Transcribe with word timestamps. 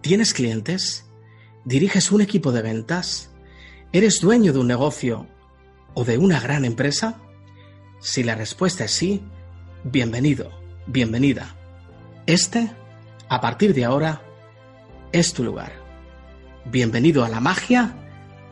¿Tienes 0.00 0.32
clientes? 0.32 1.04
¿Diriges 1.66 2.10
un 2.10 2.22
equipo 2.22 2.52
de 2.52 2.62
ventas? 2.62 3.30
¿Eres 3.92 4.20
dueño 4.20 4.54
de 4.54 4.58
un 4.58 4.66
negocio 4.66 5.26
o 5.92 6.04
de 6.04 6.16
una 6.16 6.40
gran 6.40 6.64
empresa? 6.64 7.18
Si 8.00 8.22
la 8.22 8.34
respuesta 8.34 8.84
es 8.84 8.92
sí, 8.92 9.22
bienvenido, 9.84 10.50
bienvenida. 10.86 11.54
Este, 12.24 12.70
a 13.28 13.42
partir 13.42 13.74
de 13.74 13.84
ahora, 13.84 14.22
es 15.12 15.34
tu 15.34 15.44
lugar. 15.44 15.72
Bienvenido 16.64 17.22
a 17.22 17.28
la 17.28 17.40
magia 17.40 17.94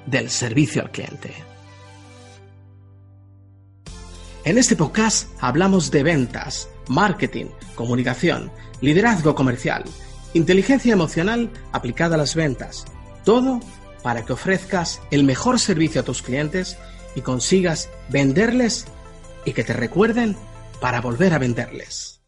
del 0.05 0.29
servicio 0.29 0.83
al 0.83 0.91
cliente. 0.91 1.33
En 4.45 4.59
este 4.59 4.77
podcast 4.77 5.31
hablamos 5.41 5.91
de 5.91 6.03
ventas, 6.03 6.69
marketing, 6.89 7.47
comunicación, 7.75 8.53
liderazgo 8.83 9.35
comercial, 9.35 9.85
Inteligencia 10.35 10.93
emocional 10.93 11.51
aplicada 11.73 12.17
a 12.17 12.19
las 12.19 12.35
ventas. 12.35 12.85
Todo 13.25 13.61
para 14.03 14.25
que 14.25 14.33
ofrezcas 14.33 15.01
el 15.11 15.25
mejor 15.25 15.59
servicio 15.59 16.01
a 16.01 16.05
tus 16.05 16.23
clientes 16.23 16.79
y 17.15 17.23
consigas 17.23 17.91
venderles 18.09 18.87
y 19.45 19.53
que 19.53 19.65
te 19.65 19.73
recuerden 19.73 20.37
para 20.81 21.01
volver 21.01 21.33
a 21.33 21.39
venderles. 21.39 22.21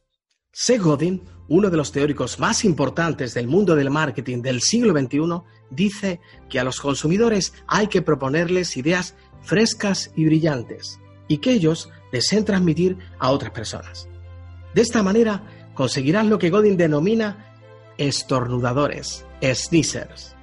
Seth 0.52 0.82
Godin, 0.82 1.22
uno 1.48 1.70
de 1.70 1.76
los 1.76 1.92
teóricos 1.92 2.38
más 2.38 2.64
importantes 2.64 3.34
del 3.34 3.46
mundo 3.46 3.76
del 3.76 3.90
marketing 3.90 4.42
del 4.42 4.60
siglo 4.60 4.98
XXI, 4.98 5.42
dice 5.70 6.20
que 6.48 6.58
a 6.58 6.64
los 6.64 6.80
consumidores 6.80 7.52
hay 7.66 7.86
que 7.86 8.02
proponerles 8.02 8.76
ideas 8.76 9.14
frescas 9.42 10.10
y 10.16 10.24
brillantes 10.24 10.98
y 11.28 11.38
que 11.38 11.52
ellos 11.52 11.90
deseen 12.12 12.44
transmitir 12.44 12.98
a 13.18 13.30
otras 13.30 13.52
personas. 13.52 14.08
De 14.74 14.82
esta 14.82 15.02
manera 15.02 15.70
conseguirás 15.74 16.26
lo 16.26 16.38
que 16.38 16.50
Godin 16.50 16.76
denomina 16.76 17.49
estornudadores, 18.00 19.26
sneezers. 19.42 20.34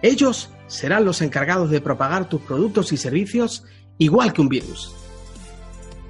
Ellos 0.00 0.50
serán 0.68 1.04
los 1.04 1.20
encargados 1.20 1.70
de 1.70 1.80
propagar 1.80 2.28
tus 2.28 2.40
productos 2.40 2.92
y 2.92 2.96
servicios 2.96 3.64
igual 3.98 4.32
que 4.32 4.40
un 4.40 4.48
virus. 4.48 4.94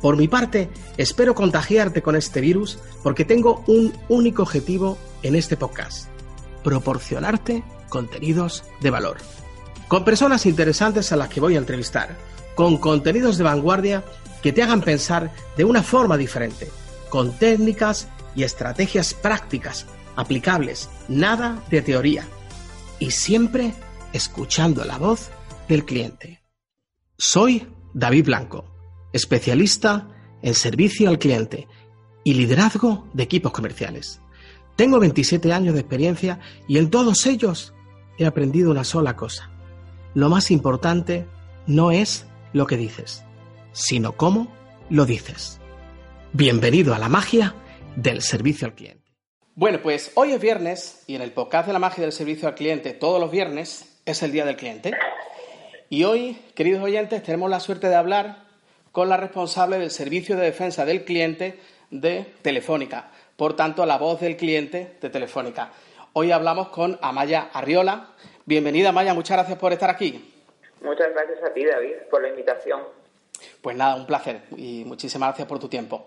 Por 0.02 0.16
mi 0.16 0.28
parte, 0.28 0.69
espero 0.98 1.34
contagiarte 1.34 2.02
con 2.02 2.16
este 2.16 2.42
virus 2.42 2.78
porque 3.02 3.25
tengo 3.25 3.64
un 3.66 3.94
único 4.10 4.42
objetivo 4.42 4.98
en 5.22 5.36
este 5.36 5.56
podcast, 5.56 6.08
proporcionarte 6.62 7.64
contenidos 7.88 8.62
de 8.82 8.91
valor. 8.91 9.16
Con 9.88 10.05
personas 10.05 10.44
interesantes 10.44 11.12
a 11.12 11.16
las 11.16 11.30
que 11.30 11.41
voy 11.41 11.55
a 11.55 11.58
entrevistar, 11.58 12.14
con 12.55 12.77
contenidos 12.77 13.38
de 13.38 13.44
vanguardia 13.44 14.05
que 14.42 14.53
te 14.53 14.62
hagan 14.62 14.82
pensar 14.82 15.32
de 15.56 15.64
una 15.64 15.82
forma 15.82 16.19
diferente, 16.19 16.69
con 17.08 17.32
técnicas 17.32 18.06
y 18.36 18.42
estrategias 18.42 19.14
prácticas 19.14 19.86
aplicables, 20.19 20.91
nada 21.08 21.62
de 21.70 21.80
teoría. 21.80 22.27
Y 22.98 23.12
siempre 23.12 23.72
escuchando 24.12 24.84
la 24.84 24.98
voz 24.98 25.30
del 25.69 25.84
cliente. 25.84 26.43
Soy 27.16 27.69
David 27.94 28.26
Blanco, 28.26 28.65
especialista 29.12 30.09
en 30.43 30.54
servicio 30.54 31.09
al 31.09 31.20
cliente 31.20 31.69
y 32.25 32.34
liderazgo 32.34 33.09
de 33.15 33.22
equipos 33.22 33.53
comerciales. 33.53 34.20
Tengo 34.75 34.98
27 34.98 35.53
años 35.53 35.75
de 35.75 35.81
experiencia 35.81 36.41
y 36.66 36.78
en 36.78 36.91
todos 36.91 37.25
ellos 37.26 37.72
he 38.19 38.26
aprendido 38.26 38.72
una 38.72 38.84
sola 38.84 39.14
cosa. 39.14 39.50
Lo 40.14 40.28
más 40.28 40.50
importante 40.50 41.28
no 41.69 41.93
es 41.93 42.26
lo 42.53 42.66
que 42.66 42.76
dices, 42.76 43.25
sino 43.70 44.16
cómo 44.16 44.53
lo 44.91 45.06
dices. 45.06 45.60
Bienvenido 46.32 46.93
a 46.93 46.98
la 46.98 47.09
magia 47.09 47.54
del 47.94 48.20
servicio 48.20 48.66
al 48.66 48.75
cliente. 48.75 48.97
Bueno, 49.58 49.80
pues 49.82 50.12
hoy 50.14 50.30
es 50.30 50.41
viernes 50.41 51.02
y 51.08 51.16
en 51.16 51.20
el 51.20 51.32
podcast 51.32 51.66
de 51.66 51.72
la 51.72 51.80
magia 51.80 52.02
del 52.02 52.12
servicio 52.12 52.46
al 52.46 52.54
cliente, 52.54 52.92
todos 52.92 53.20
los 53.20 53.28
viernes, 53.28 54.00
es 54.06 54.22
el 54.22 54.30
Día 54.30 54.44
del 54.44 54.54
Cliente. 54.54 54.92
Y 55.91 56.04
hoy, 56.04 56.41
queridos 56.54 56.80
oyentes, 56.80 57.24
tenemos 57.24 57.50
la 57.50 57.58
suerte 57.58 57.88
de 57.88 57.96
hablar 57.96 58.44
con 58.92 59.08
la 59.08 59.16
responsable 59.16 59.80
del 59.80 59.91
Servicio 59.91 60.36
de 60.36 60.44
Defensa 60.44 60.84
del 60.84 61.04
Cliente 61.04 61.58
de 61.91 62.24
Telefónica, 62.41 63.10
por 63.34 63.56
tanto, 63.56 63.84
la 63.84 63.98
voz 63.98 64.20
del 64.20 64.36
cliente 64.36 64.96
de 65.00 65.10
Telefónica. 65.10 65.72
Hoy 66.12 66.30
hablamos 66.30 66.69
con 66.69 66.96
Amaya 67.02 67.50
Arriola. 67.52 68.10
Bienvenida, 68.46 68.90
Amaya, 68.90 69.12
muchas 69.12 69.38
gracias 69.38 69.58
por 69.58 69.72
estar 69.72 69.90
aquí. 69.90 70.34
Muchas 70.82 71.08
gracias 71.12 71.42
a 71.42 71.52
ti, 71.52 71.64
David, 71.64 71.94
por 72.12 72.22
la 72.22 72.28
invitación. 72.28 72.82
Pues 73.60 73.76
nada, 73.76 73.96
un 73.96 74.06
placer 74.06 74.40
y 74.56 74.84
muchísimas 74.84 75.30
gracias 75.30 75.48
por 75.48 75.58
tu 75.58 75.69
tiempo. 75.69 76.06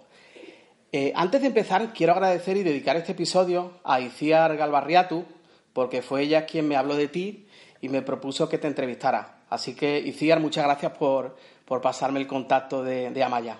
Eh, 0.94 1.14
antes 1.16 1.40
de 1.40 1.48
empezar, 1.48 1.94
quiero 1.94 2.12
agradecer 2.12 2.58
y 2.58 2.64
dedicar 2.64 2.98
este 2.98 3.14
episodio 3.14 3.80
a 3.86 4.02
Iciar 4.02 4.58
Galbarriatu, 4.58 5.24
porque 5.72 6.02
fue 6.02 6.24
ella 6.24 6.46
quien 6.46 6.68
me 6.68 6.76
habló 6.76 6.98
de 6.98 7.08
ti 7.08 7.48
y 7.80 7.88
me 7.88 8.02
propuso 8.02 8.50
que 8.50 8.58
te 8.58 8.68
entrevistara. 8.68 9.44
Así 9.50 9.74
que, 9.74 10.00
Iciar, 10.00 10.42
muchas 10.42 10.66
gracias 10.66 10.92
por, 10.98 11.38
pasarme 11.82 12.20
el 12.20 12.28
contacto 12.28 12.84
de, 12.84 13.24
Amaya. 13.24 13.58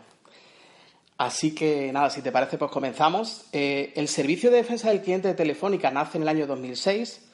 Así 1.18 1.56
que, 1.56 1.94
nada, 1.94 2.10
si 2.10 2.22
te 2.22 2.34
parece, 2.34 2.58
pues 2.58 2.70
comenzamos. 2.70 3.46
Eh, 3.54 3.94
el 3.96 4.10
Servicio 4.10 4.52
de 4.52 4.58
Defensa 4.58 4.90
del 4.90 5.02
Cliente 5.02 5.30
de 5.30 5.34
Telefónica 5.34 5.90
nace 5.90 6.18
en 6.18 6.24
el 6.24 6.30
año 6.30 6.48
2006. 6.48 7.30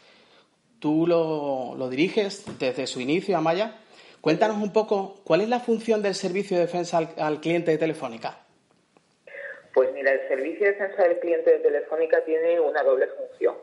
Tú 0.78 1.07
lo, 1.07 1.90
diriges 1.90 2.44
desde 2.59 2.86
su 2.86 3.02
inicio, 3.02 3.36
Amaya. 3.36 3.80
Cuéntanos 4.22 4.62
un 4.62 4.72
poco 4.72 5.22
cuál 5.24 5.41
es 5.41 5.50
la 5.50 5.59
función 5.59 6.03
del 6.03 6.13
Servicio 6.13 6.56
de 6.56 6.68
Defensa 6.68 7.00
al 7.18 7.40
Cliente 7.41 7.72
de 7.72 7.80
Telefónica. 7.80 8.47
Pues 9.78 9.94
mira, 9.94 10.12
el 10.12 10.28
servicio 10.28 10.66
de 10.66 10.72
defensa 10.72 11.04
del 11.04 11.20
cliente 11.20 11.52
de 11.52 11.60
Telefónica 11.60 12.26
tiene 12.26 12.60
una 12.60 12.82
doble 12.82 13.06
función. 13.10 13.58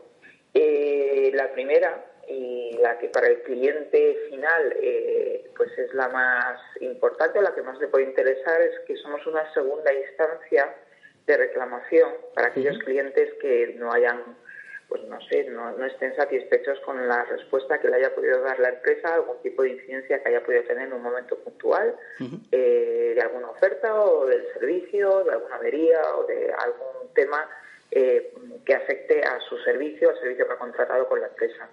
Eh, 0.54 1.32
la 1.34 1.50
primera, 1.50 2.04
y 2.28 2.78
la 2.80 2.96
que 2.98 3.08
para 3.08 3.26
el 3.26 3.42
cliente 3.42 4.28
final 4.30 4.76
eh, 4.80 5.50
pues 5.56 5.76
es 5.76 5.92
la 5.92 6.08
más 6.10 6.60
importante, 6.78 7.42
la 7.42 7.52
que 7.52 7.62
más 7.62 7.80
le 7.80 7.88
puede 7.88 8.04
interesar, 8.04 8.62
es 8.62 8.78
que 8.86 8.94
somos 8.98 9.26
una 9.26 9.52
segunda 9.54 9.92
instancia 9.92 10.72
de 11.26 11.36
reclamación 11.36 12.12
para 12.32 12.46
aquellos 12.46 12.78
clientes 12.84 13.34
que 13.40 13.74
no 13.76 13.92
hayan 13.92 14.36
pues 14.88 15.02
no 15.04 15.20
sé, 15.22 15.44
no, 15.44 15.84
estén 15.84 16.14
satisfechos 16.14 16.78
con 16.80 17.08
la 17.08 17.24
respuesta 17.24 17.80
que 17.80 17.88
le 17.88 17.96
haya 17.96 18.14
podido 18.14 18.40
dar 18.42 18.58
la 18.58 18.68
empresa, 18.68 19.14
algún 19.14 19.40
tipo 19.42 19.62
de 19.62 19.70
incidencia 19.70 20.22
que 20.22 20.28
haya 20.28 20.44
podido 20.44 20.62
tener 20.64 20.88
en 20.88 20.92
un 20.92 21.02
momento 21.02 21.38
puntual, 21.38 21.94
eh, 22.52 23.12
de 23.14 23.20
alguna 23.20 23.50
oferta 23.50 23.94
o 23.94 24.26
del 24.26 24.44
servicio, 24.52 25.24
de 25.24 25.32
alguna 25.32 25.56
avería 25.56 26.00
o 26.16 26.24
de 26.24 26.52
algún 26.52 27.12
tema 27.14 27.48
eh, 27.90 28.32
que 28.64 28.74
afecte 28.74 29.22
a 29.22 29.40
su 29.40 29.56
servicio, 29.58 30.10
al 30.10 30.18
servicio 30.20 30.46
que 30.46 30.52
ha 30.52 30.58
contratado 30.58 31.08
con 31.08 31.20
la 31.20 31.28
empresa. 31.28 31.68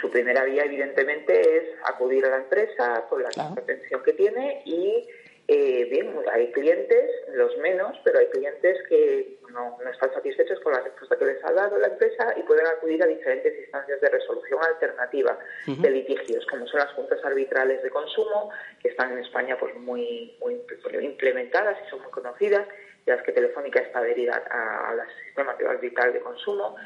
Su 0.00 0.10
primera 0.10 0.44
vía, 0.44 0.64
evidentemente, 0.64 1.40
es 1.40 1.62
acudir 1.84 2.24
a 2.24 2.30
la 2.30 2.36
empresa 2.36 3.04
con 3.10 3.22
la 3.22 3.28
atención 3.28 4.02
que 4.02 4.14
tiene 4.14 4.62
y 4.64 5.06
eh, 5.50 5.86
bien, 5.90 6.14
hay 6.30 6.52
clientes, 6.52 7.10
los 7.32 7.56
menos, 7.56 7.98
pero 8.04 8.18
hay 8.18 8.26
clientes 8.26 8.76
que 8.86 9.38
no, 9.50 9.78
están 9.90 10.12
satisfechos 10.12 10.60
con 10.60 10.74
la 10.74 10.82
respuesta 10.82 11.16
que 11.16 11.24
les 11.24 11.42
ha 11.42 11.50
dado 11.52 11.78
la 11.78 11.86
empresa 11.86 12.34
y 12.36 12.42
pueden 12.42 12.66
acudir 12.66 13.02
a 13.02 13.06
diferentes 13.06 13.58
instancias 13.58 13.98
de 13.98 14.10
resolución 14.10 14.60
alternativa 14.62 15.38
de 15.66 15.90
litigios, 15.90 16.44
como 16.50 16.66
son 16.66 16.80
las 16.80 16.92
juntas 16.92 17.24
arbitrales 17.24 17.82
de 17.82 17.88
consumo, 17.88 18.50
que 18.82 18.90
están 18.90 19.12
en 19.12 19.20
España 19.20 19.56
pues 19.58 19.74
muy, 19.76 20.36
muy 20.40 20.60
implementadas 21.00 21.78
y 21.86 21.88
son 21.88 22.02
muy 22.02 22.10
conocidas, 22.10 22.68
y 23.06 23.10
las 23.10 23.22
que 23.22 23.32
Telefónica 23.32 23.80
está 23.80 24.00
adherida 24.00 24.44
a, 24.50 24.94
los 24.96 25.06
sistemas 25.24 25.56
de 25.56 25.66
arbitral 25.66 26.12
de 26.12 26.20
consumo. 26.20 26.76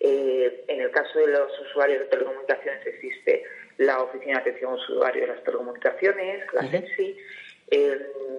Eh, 0.00 0.64
en 0.68 0.80
el 0.80 0.90
caso 0.90 1.18
de 1.18 1.26
los 1.26 1.60
usuarios 1.60 2.00
de 2.00 2.06
telecomunicaciones 2.06 2.86
existe 2.86 3.44
la 3.76 4.02
Oficina 4.02 4.36
de 4.36 4.40
Atención 4.40 4.72
Usuario 4.72 5.22
de 5.22 5.28
las 5.28 5.44
Telecomunicaciones, 5.44 6.44
la 6.54 6.66
CENSI, 6.68 7.18
eh, 7.70 7.98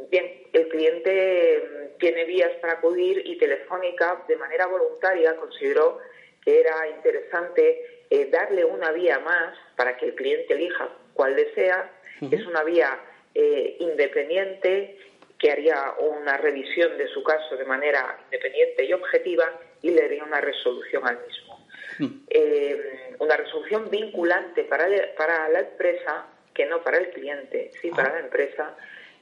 bien, 0.09 0.43
el 0.53 0.67
cliente 0.69 1.63
mm, 1.63 1.97
tiene 1.99 2.25
vías 2.25 2.51
para 2.61 2.73
acudir 2.73 3.21
y 3.25 3.37
Telefónica, 3.37 4.23
de 4.27 4.37
manera 4.37 4.67
voluntaria, 4.67 5.35
consideró 5.35 5.99
que 6.43 6.59
era 6.59 6.87
interesante 6.87 8.03
eh, 8.09 8.29
darle 8.31 8.63
una 8.63 8.91
vía 8.91 9.19
más 9.19 9.57
para 9.75 9.97
que 9.97 10.05
el 10.05 10.15
cliente 10.15 10.53
elija 10.53 10.89
cuál 11.13 11.35
desea. 11.35 11.91
Es 12.31 12.45
una 12.47 12.63
vía 12.63 12.99
eh, 13.35 13.77
independiente 13.79 14.97
que 15.37 15.51
haría 15.51 15.93
una 15.99 16.37
revisión 16.37 16.97
de 16.97 17.07
su 17.09 17.21
caso 17.21 17.55
de 17.57 17.65
manera 17.65 18.17
independiente 18.25 18.85
y 18.85 18.93
objetiva 18.93 19.59
y 19.81 19.91
le 19.91 20.01
daría 20.01 20.23
una 20.23 20.41
resolución 20.41 21.05
al 21.05 21.19
mismo. 21.27 21.67
Mm. 21.99 22.23
Eh, 22.29 23.15
una 23.19 23.37
resolución 23.37 23.89
vinculante 23.91 24.63
para, 24.63 24.87
para 25.15 25.47
la 25.49 25.59
empresa, 25.59 26.25
que 26.53 26.65
no 26.65 26.81
para 26.83 26.97
el 26.97 27.09
cliente, 27.11 27.71
sí 27.81 27.91
para 27.91 28.09
ah. 28.09 28.13
la 28.13 28.19
empresa, 28.21 28.75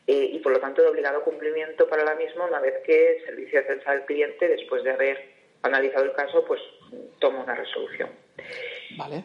eh, 0.08 0.30
y 0.34 0.40
por 0.40 0.52
lo 0.52 0.60
tanto 0.60 0.82
de 0.82 0.90
obligado 0.90 1.24
cumplimiento 1.24 1.88
para 1.88 2.04
la 2.04 2.16
misma 2.16 2.46
una 2.46 2.60
vez 2.60 2.76
que 2.86 3.18
el 3.18 3.26
servicio 3.26 3.60
de 3.60 3.68
defensa 3.68 3.92
del 3.92 4.06
cliente, 4.06 4.48
después 4.48 4.84
de 4.84 4.92
haber 4.92 5.36
analizado 5.64 6.06
el 6.06 6.14
caso, 6.14 6.46
pues 6.46 6.62
toma 7.20 7.44
una 7.44 7.56
resolución. 7.56 8.10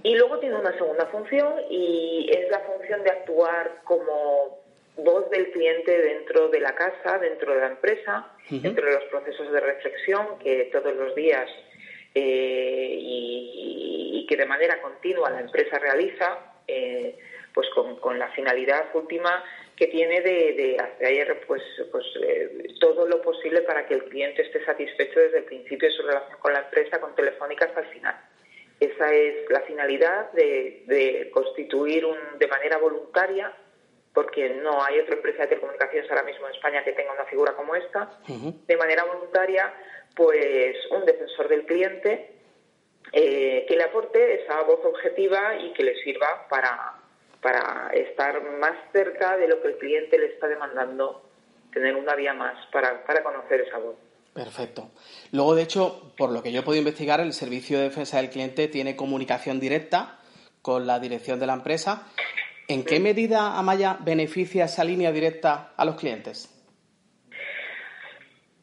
Y 0.02 0.14
luego 0.14 0.38
tiene 0.38 0.56
una 0.56 0.72
segunda 0.72 1.06
función 1.06 1.54
y 1.68 2.30
es 2.32 2.50
la 2.50 2.60
función 2.60 3.02
de 3.04 3.10
actuar 3.10 3.82
como 3.84 4.58
voz 4.96 5.30
del 5.30 5.50
cliente 5.52 5.96
dentro 5.96 6.48
de 6.48 6.60
la 6.60 6.74
casa, 6.74 7.18
dentro 7.18 7.54
de 7.54 7.60
la 7.60 7.66
empresa, 7.68 8.32
dentro 8.48 8.86
de 8.86 8.94
los 8.94 9.04
procesos 9.04 9.52
de 9.52 9.60
reflexión 9.60 10.38
que 10.38 10.70
todos 10.72 10.94
los 10.94 11.14
días 11.14 11.48
eh, 12.14 12.98
y, 13.00 14.26
que 14.28 14.36
de 14.36 14.46
manera 14.46 14.80
continua 14.80 15.28
la 15.28 15.40
empresa 15.40 15.76
realiza, 15.80 16.54
eh, 16.68 17.18
pues 17.52 17.68
con, 17.70 18.16
la 18.16 18.28
finalidad 18.28 18.84
última 18.94 19.42
que 19.80 19.86
tiene 19.86 20.20
de, 20.20 20.76
hacer 20.78 21.40
pues, 21.46 21.62
pues 21.90 22.04
eh, 22.22 22.66
todo 22.78 23.06
lo 23.06 23.22
posible 23.22 23.62
para 23.62 23.86
que 23.86 23.94
el 23.94 24.04
cliente 24.04 24.42
esté 24.42 24.62
satisfecho 24.62 25.20
desde 25.20 25.38
el 25.38 25.44
principio 25.44 25.88
de 25.88 25.94
su 25.94 26.02
relación 26.02 26.38
con 26.38 26.52
la 26.52 26.58
empresa, 26.60 27.00
con 27.00 27.14
Telefónica 27.14 27.64
hasta 27.64 27.80
el 27.80 27.86
final. 27.86 28.14
Esa 28.78 29.10
es 29.10 29.48
la 29.48 29.62
finalidad 29.62 30.32
de, 30.32 31.30
constituir 31.32 32.04
un, 32.04 32.18
de 32.38 32.46
manera 32.46 32.76
voluntaria 32.76 33.54
porque 34.12 34.50
no 34.50 34.84
hay 34.84 35.00
otra 35.00 35.14
empresa 35.14 35.44
de 35.44 35.48
telecomunicaciones 35.48 36.10
ahora 36.10 36.24
mismo 36.24 36.46
en 36.46 36.54
España 36.56 36.84
que 36.84 36.92
tenga 36.92 37.14
una 37.14 37.24
figura 37.24 37.54
como 37.54 37.74
esta, 37.74 38.20
de 38.28 38.76
manera 38.76 39.04
voluntaria, 39.04 39.72
pues 40.14 40.76
un 40.90 41.06
defensor 41.06 41.48
del 41.48 41.64
cliente 41.64 42.32
eh, 43.12 43.64
que 43.66 43.76
le 43.76 43.84
aporte 43.84 44.42
esa 44.42 44.60
voz 44.60 44.84
objetiva 44.84 45.54
y 45.56 45.72
que 45.72 45.84
le 45.84 45.94
sirva 46.02 46.46
para, 46.50 46.99
para 47.42 47.90
estar 47.94 48.42
más 48.58 48.72
cerca 48.92 49.36
de 49.36 49.48
lo 49.48 49.60
que 49.62 49.68
el 49.68 49.78
cliente 49.78 50.18
le 50.18 50.26
está 50.26 50.48
demandando, 50.48 51.22
tener 51.72 51.96
una 51.96 52.14
vía 52.14 52.34
más 52.34 52.54
para, 52.72 53.04
para 53.04 53.22
conocer 53.22 53.62
esa 53.62 53.78
voz. 53.78 53.96
Perfecto. 54.34 54.90
Luego, 55.32 55.54
de 55.54 55.62
hecho, 55.62 56.12
por 56.16 56.30
lo 56.30 56.42
que 56.42 56.52
yo 56.52 56.60
he 56.60 56.62
podido 56.62 56.82
investigar, 56.82 57.20
el 57.20 57.32
Servicio 57.32 57.78
de 57.78 57.84
Defensa 57.84 58.18
del 58.18 58.30
Cliente 58.30 58.68
tiene 58.68 58.94
comunicación 58.94 59.58
directa 59.58 60.18
con 60.62 60.86
la 60.86 61.00
dirección 61.00 61.40
de 61.40 61.46
la 61.46 61.54
empresa 61.54 62.06
¿En 62.70 62.84
qué 62.84 63.00
medida, 63.00 63.58
Amaya, 63.58 63.98
beneficia 63.98 64.66
esa 64.66 64.84
línea 64.84 65.10
directa 65.10 65.72
a 65.76 65.84
los 65.84 65.96
clientes? 65.96 66.48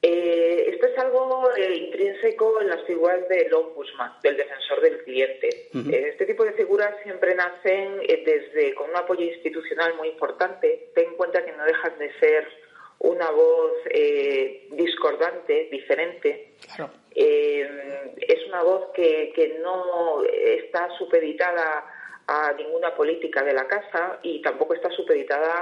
Eh, 0.01 0.66
es 0.97 1.03
algo 1.03 1.49
eh, 1.55 1.75
intrínseco 1.75 2.61
en 2.61 2.69
las 2.69 2.83
figuras 2.83 3.27
del 3.29 3.53
ombudsman, 3.53 4.13
del 4.23 4.37
defensor 4.37 4.81
del 4.81 5.03
cliente. 5.03 5.69
Eh, 5.73 6.09
este 6.09 6.25
tipo 6.25 6.43
de 6.43 6.53
figuras 6.53 6.95
siempre 7.03 7.35
nacen 7.35 7.97
desde 7.99 8.73
con 8.73 8.89
un 8.89 8.95
apoyo 8.95 9.23
institucional 9.23 9.95
muy 9.95 10.09
importante. 10.09 10.89
Ten 10.95 11.09
en 11.09 11.15
cuenta 11.15 11.45
que 11.45 11.51
no 11.51 11.63
dejan 11.63 11.97
de 11.99 12.11
ser 12.19 12.47
una 12.99 13.29
voz 13.29 13.73
discordante, 14.71 15.67
diferente. 15.71 16.53
es 17.13 18.47
una 18.47 18.63
voz 18.63 18.87
que, 18.95 19.31
que 19.35 19.59
no 19.59 20.23
está 20.23 20.89
supeditada 20.97 21.85
a 22.27 22.51
ninguna 22.53 22.93
política 22.93 23.41
de 23.43 23.53
la 23.53 23.67
casa 23.67 24.19
y 24.21 24.41
tampoco 24.41 24.73
está 24.73 24.89
supeditada 24.89 25.61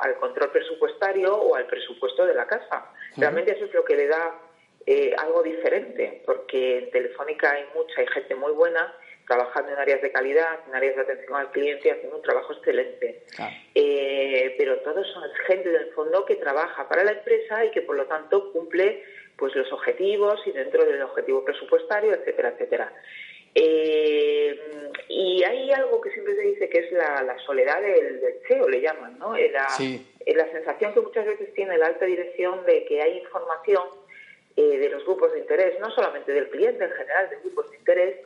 al 0.00 0.16
control 0.16 0.50
presupuestario 0.50 1.36
o 1.36 1.54
al 1.54 1.66
presupuesto 1.66 2.26
de 2.26 2.34
la 2.34 2.46
casa. 2.46 2.90
Realmente 3.16 3.52
eso 3.52 3.66
es 3.66 3.74
lo 3.74 3.84
que 3.84 3.96
le 3.96 4.08
da 4.08 4.34
eh, 4.86 5.14
algo 5.18 5.42
diferente, 5.42 6.22
porque 6.26 6.78
en 6.78 6.90
Telefónica 6.90 7.52
hay 7.52 7.64
mucha, 7.74 8.06
gente 8.12 8.34
muy 8.34 8.52
buena 8.52 8.94
trabajando 9.26 9.72
en 9.72 9.78
áreas 9.78 10.02
de 10.02 10.12
calidad, 10.12 10.60
en 10.68 10.74
áreas 10.74 10.96
de 10.96 11.02
atención 11.02 11.36
al 11.36 11.50
cliente, 11.50 11.90
haciendo 11.90 12.16
un 12.16 12.22
trabajo 12.22 12.52
excelente. 12.52 13.22
Eh, 13.74 14.54
pero 14.58 14.80
todos 14.80 15.06
son 15.12 15.22
gente 15.46 15.70
del 15.70 15.90
fondo 15.92 16.26
que 16.26 16.36
trabaja 16.36 16.86
para 16.88 17.04
la 17.04 17.12
empresa 17.12 17.64
y 17.64 17.70
que 17.70 17.80
por 17.80 17.96
lo 17.96 18.04
tanto 18.04 18.52
cumple 18.52 19.02
pues 19.36 19.54
los 19.56 19.72
objetivos 19.72 20.40
y 20.46 20.52
dentro 20.52 20.84
del 20.84 21.00
objetivo 21.02 21.44
presupuestario, 21.44 22.12
etcétera, 22.12 22.50
etcétera. 22.50 22.92
Eh, 23.54 24.58
y 25.08 25.44
hay 25.44 25.70
algo 25.70 26.00
que 26.00 26.10
siempre 26.10 26.34
se 26.34 26.42
dice 26.42 26.68
que 26.68 26.78
es 26.78 26.92
la, 26.92 27.36
soledad 27.46 27.80
del, 27.80 28.20
del, 28.20 28.34
CEO, 28.48 28.68
le 28.68 28.80
llaman, 28.80 29.18
¿no? 29.18 29.36
Eh, 29.36 29.50
la, 29.52 29.66
eh, 29.80 30.34
la, 30.34 30.50
sensación 30.50 30.92
que 30.92 31.00
muchas 31.00 31.24
veces 31.24 31.52
tiene 31.54 31.78
la 31.78 31.86
alta 31.86 32.04
dirección 32.04 32.64
de 32.66 32.84
que 32.84 33.00
hay 33.00 33.18
información 33.18 33.84
de 34.56 34.88
los 34.88 35.04
grupos 35.04 35.32
de 35.32 35.40
interés, 35.40 35.78
no 35.80 35.90
solamente 35.90 36.32
del 36.32 36.48
cliente 36.48 36.84
en 36.84 36.92
general, 36.92 37.30
de 37.30 37.36
grupos 37.36 37.70
de 37.70 37.76
interés, 37.76 38.16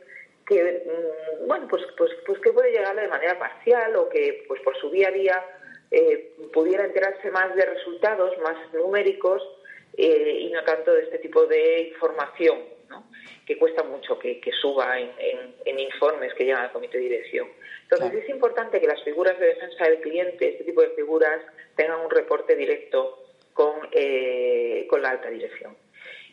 que, 0.45 0.83
mm, 0.85 1.47
bueno, 1.47 1.67
pues, 1.69 1.83
pues, 1.97 2.11
pues 2.25 2.39
que 2.39 2.51
puede 2.51 2.71
llegarle 2.71 3.03
de 3.03 3.07
manera 3.07 3.37
parcial 3.37 3.95
o 3.95 4.09
que, 4.09 4.45
pues 4.47 4.61
por 4.61 4.77
su 4.77 4.89
día 4.89 5.09
a 5.09 5.11
día, 5.11 5.45
pudiera 6.53 6.85
enterarse 6.85 7.31
más 7.31 7.55
de 7.55 7.65
resultados 7.65 8.37
más 8.39 8.55
numéricos 8.73 9.41
y 9.97 10.51
no 10.53 10.63
tanto 10.63 10.93
de 10.93 11.01
este 11.01 11.17
tipo 11.17 11.45
de 11.47 11.89
información 11.93 12.59
que 13.45 13.57
cuesta 13.57 13.83
mucho 13.83 14.19
que, 14.19 14.39
suba 14.61 14.99
en, 14.99 15.79
informes 15.79 16.33
que 16.35 16.45
llegan 16.45 16.65
al 16.65 16.71
comité 16.71 16.97
de 16.97 17.05
dirección. 17.05 17.47
Entonces 17.83 18.23
es 18.23 18.29
importante 18.29 18.79
que 18.79 18.87
las 18.87 19.01
figuras 19.03 19.39
de 19.39 19.47
defensa 19.47 19.85
del 19.85 20.01
cliente, 20.01 20.49
este 20.49 20.63
tipo 20.63 20.81
de 20.81 20.89
figuras, 20.89 21.41
tengan 21.75 22.01
un 22.01 22.11
reporte 22.11 22.55
directo 22.55 23.23
con, 23.53 23.89
eh, 23.91 24.85
con 24.87 25.01
la 25.01 25.09
alta 25.09 25.29
dirección. 25.29 25.75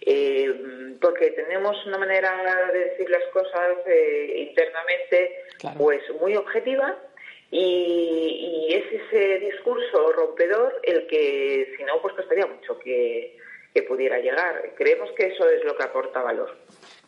Eh, 0.00 0.96
porque 1.00 1.30
tenemos 1.32 1.76
una 1.86 1.98
manera 1.98 2.30
de 2.72 2.78
decir 2.90 3.08
las 3.10 3.24
cosas 3.32 3.78
eh, 3.86 4.48
internamente 4.48 5.44
pues 5.76 6.02
muy 6.20 6.36
objetiva 6.36 6.96
y, 7.50 8.68
es 8.68 9.02
ese 9.02 9.38
discurso 9.38 10.12
rompedor 10.12 10.80
el 10.82 11.06
que 11.06 11.74
si 11.76 11.84
no 11.84 12.00
pues 12.02 12.14
costaría 12.14 12.46
mucho 12.46 12.78
que, 12.78 13.36
que 13.72 13.82
pudiera 13.82 14.18
llegar. 14.18 14.74
Creemos 14.76 15.10
que 15.16 15.28
eso 15.28 15.48
es 15.48 15.64
lo 15.64 15.76
que 15.76 15.84
aporta 15.84 16.20
valor. 16.20 16.56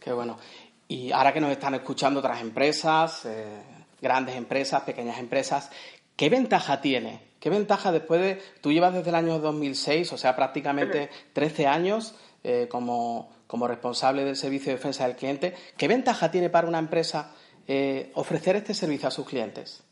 Qué 0.00 0.12
bueno. 0.12 0.38
Y 0.86 1.12
ahora 1.12 1.32
que 1.32 1.40
nos 1.40 1.50
están 1.50 1.74
escuchando 1.74 2.20
otras 2.20 2.40
empresas, 2.40 3.26
eh, 3.26 3.62
grandes 4.00 4.36
empresas, 4.36 4.82
pequeñas 4.82 5.18
empresas, 5.18 5.70
¿qué 6.16 6.30
ventaja 6.30 6.80
tiene? 6.80 7.20
¿Qué 7.40 7.50
ventaja 7.50 7.92
después 7.92 8.20
de... 8.20 8.38
Tú 8.60 8.72
llevas 8.72 8.94
desde 8.94 9.10
el 9.10 9.16
año 9.16 9.38
2006, 9.38 10.12
o 10.12 10.18
sea, 10.18 10.34
prácticamente 10.34 11.10
13 11.34 11.66
años 11.66 12.16
eh, 12.44 12.66
como, 12.68 13.34
como, 13.46 13.66
responsable 13.66 14.24
del 14.24 14.36
servicio 14.36 14.72
de 14.72 14.76
defensa 14.76 15.06
del 15.06 15.16
cliente. 15.16 15.54
¿Qué 15.76 15.88
ventaja 15.88 16.30
tiene 16.30 16.50
para 16.50 16.68
una 16.68 16.78
empresa 16.78 17.34
eh, 17.66 18.10
ofrecer 18.14 18.56
este 18.56 18.74
servicio 18.74 19.08
a 19.08 19.10
sus 19.10 19.26
clientes? 19.28 19.84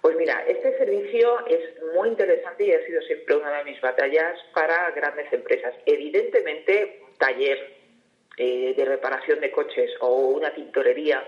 Pues 0.00 0.16
mira, 0.16 0.44
este 0.46 0.76
servicio 0.76 1.46
es 1.46 1.60
muy 1.94 2.10
interesante 2.10 2.66
y 2.66 2.72
ha 2.72 2.84
sido 2.84 3.00
siempre 3.02 3.36
una 3.36 3.58
de 3.58 3.64
mis 3.64 3.80
batallas 3.80 4.38
para 4.52 4.90
grandes 4.90 5.32
empresas. 5.32 5.74
Evidentemente, 5.86 7.00
taller 7.18 7.58
eh, 8.36 8.74
de 8.76 8.84
reparación 8.84 9.40
de 9.40 9.50
coches 9.50 9.90
o 10.00 10.08
una 10.28 10.52
tintorería 10.52 11.24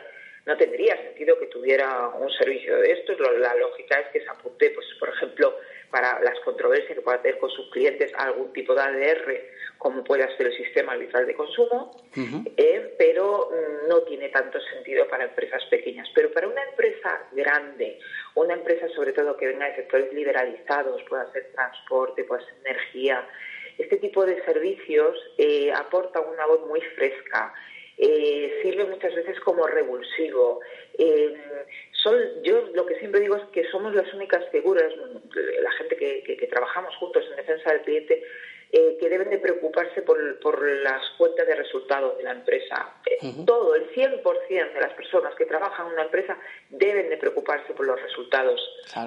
no 0.46 0.56
tendría 0.56 0.96
sentido 1.02 1.38
que 1.38 1.46
tuviera 1.46 2.08
un 2.08 2.30
servicio 2.30 2.78
de 2.78 2.92
estos. 2.92 3.18
La 3.38 3.54
lógica 3.56 3.98
es 3.98 4.08
que 4.12 4.20
se 4.20 4.28
apunte, 4.28 4.70
pues, 4.70 4.86
por 4.98 5.08
ejemplo, 5.08 5.58
para 5.90 6.20
las 6.20 6.38
controversias 6.40 6.94
que 6.94 7.02
pueda 7.02 7.20
tener 7.20 7.38
con 7.38 7.50
sus 7.50 7.68
clientes 7.70 8.12
algún 8.16 8.52
tipo 8.52 8.74
de 8.74 8.82
ADR, 8.82 9.40
como 9.78 10.04
puede 10.04 10.24
ser 10.36 10.46
el 10.46 10.56
sistema 10.56 10.92
arbitral 10.92 11.26
de 11.26 11.34
consumo, 11.34 12.00
eh, 12.56 12.94
pero 12.96 13.50
mm, 13.50 13.88
no 13.88 14.02
tiene 14.02 14.28
tanto 14.28 14.60
sentido 14.60 15.08
para 15.08 15.24
empresas 15.24 15.64
pequeñas. 15.66 16.08
Pero 16.14 16.30
para 16.32 16.46
una 16.46 16.62
empresa 16.62 17.22
grande, 17.32 17.98
una 18.36 18.54
empresa 18.54 18.88
sobre 18.90 19.12
todo 19.12 19.36
que 19.36 19.48
venga 19.48 19.66
de 19.66 19.76
sectores 19.76 20.12
liberalizados, 20.12 21.02
pueda 21.08 21.30
ser 21.32 21.50
transporte, 21.52 22.24
pueda 22.24 22.44
ser 22.44 22.54
energía, 22.64 23.26
este 23.78 23.96
tipo 23.98 24.24
de 24.24 24.42
servicios 24.44 25.18
eh, 25.36 25.70
aporta 25.72 26.20
una 26.20 26.46
voz 26.46 26.66
muy 26.66 26.80
fresca, 26.80 27.52
eh, 27.98 28.58
sirve 28.62 28.84
muchas 28.84 29.14
veces 29.14 29.38
como 29.40 29.66
revulsivo. 29.66 30.60
Eh, 30.98 31.34
yo 32.44 32.68
lo 32.72 32.86
que 32.86 32.98
siempre 33.00 33.20
digo 33.20 33.34
es 33.34 33.44
que 33.52 33.68
somos 33.70 33.92
las 33.94 34.12
únicas 34.14 34.48
figuras, 34.50 34.92
la 34.94 35.72
gente 35.72 35.96
que 35.96 36.48
trabajamos 36.48 36.94
juntos 36.96 37.24
en 37.30 37.36
defensa 37.36 37.72
del 37.72 37.82
cliente, 37.82 38.22
eh, 38.72 38.96
que 38.98 39.08
deben 39.08 39.30
de 39.30 39.38
preocuparse 39.38 40.02
por, 40.02 40.18
las 40.82 41.02
cuentas 41.18 41.46
de 41.46 41.54
resultados 41.54 42.18
de 42.18 42.24
la 42.24 42.32
empresa. 42.32 42.94
Eh, 43.06 43.32
todo, 43.46 43.76
el 43.76 43.88
100% 43.92 44.72
de 44.72 44.80
las 44.80 44.92
personas 44.94 45.34
que 45.36 45.46
trabajan 45.46 45.86
en 45.86 45.92
una 45.92 46.02
empresa 46.02 46.36
deben 46.70 47.08
de 47.08 47.16
preocuparse 47.16 47.72
por 47.74 47.86
los 47.86 48.00
resultados, 48.02 48.60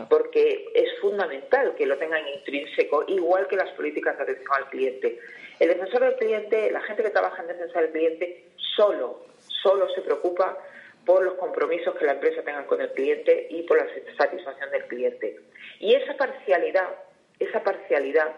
porque 0.10 0.72
es 0.74 0.98
fundamental 1.00 1.76
que 1.76 1.86
lo 1.86 1.98
tengan 1.98 2.26
intrínseco, 2.28 3.04
igual 3.08 3.48
que 3.48 3.58
las 3.58 3.70
políticas 3.72 4.18
de 4.18 4.24
atención 4.24 4.54
al 4.56 4.70
cliente. 4.70 5.20
El 5.60 5.68
defensor 5.68 6.02
del 6.02 6.16
cliente, 6.16 6.72
la 6.72 6.82
gente 6.82 7.04
que 7.04 7.10
trabaja 7.10 7.42
en 7.42 7.50
defensa 7.50 7.82
del 7.82 7.92
cliente, 7.92 8.46
solo, 8.76 9.26
solo 9.62 9.90
se 9.94 10.02
preocupa 10.02 10.58
por 11.06 11.24
los 11.24 11.34
compromisos 11.34 11.96
que 11.96 12.06
la 12.06 12.14
empresa 12.14 12.44
tenga 12.44 12.66
con 12.66 12.80
el 12.80 12.92
cliente 12.92 13.48
y 13.50 13.64
por 13.64 13.78
la 13.78 13.88
satisfacción 14.18 14.72
del 14.72 14.86
cliente. 14.86 15.40
Y 15.80 15.96
esa 15.96 16.16
parcialidad, 16.16 16.88
esa 17.40 17.62
parcialidad 17.62 18.36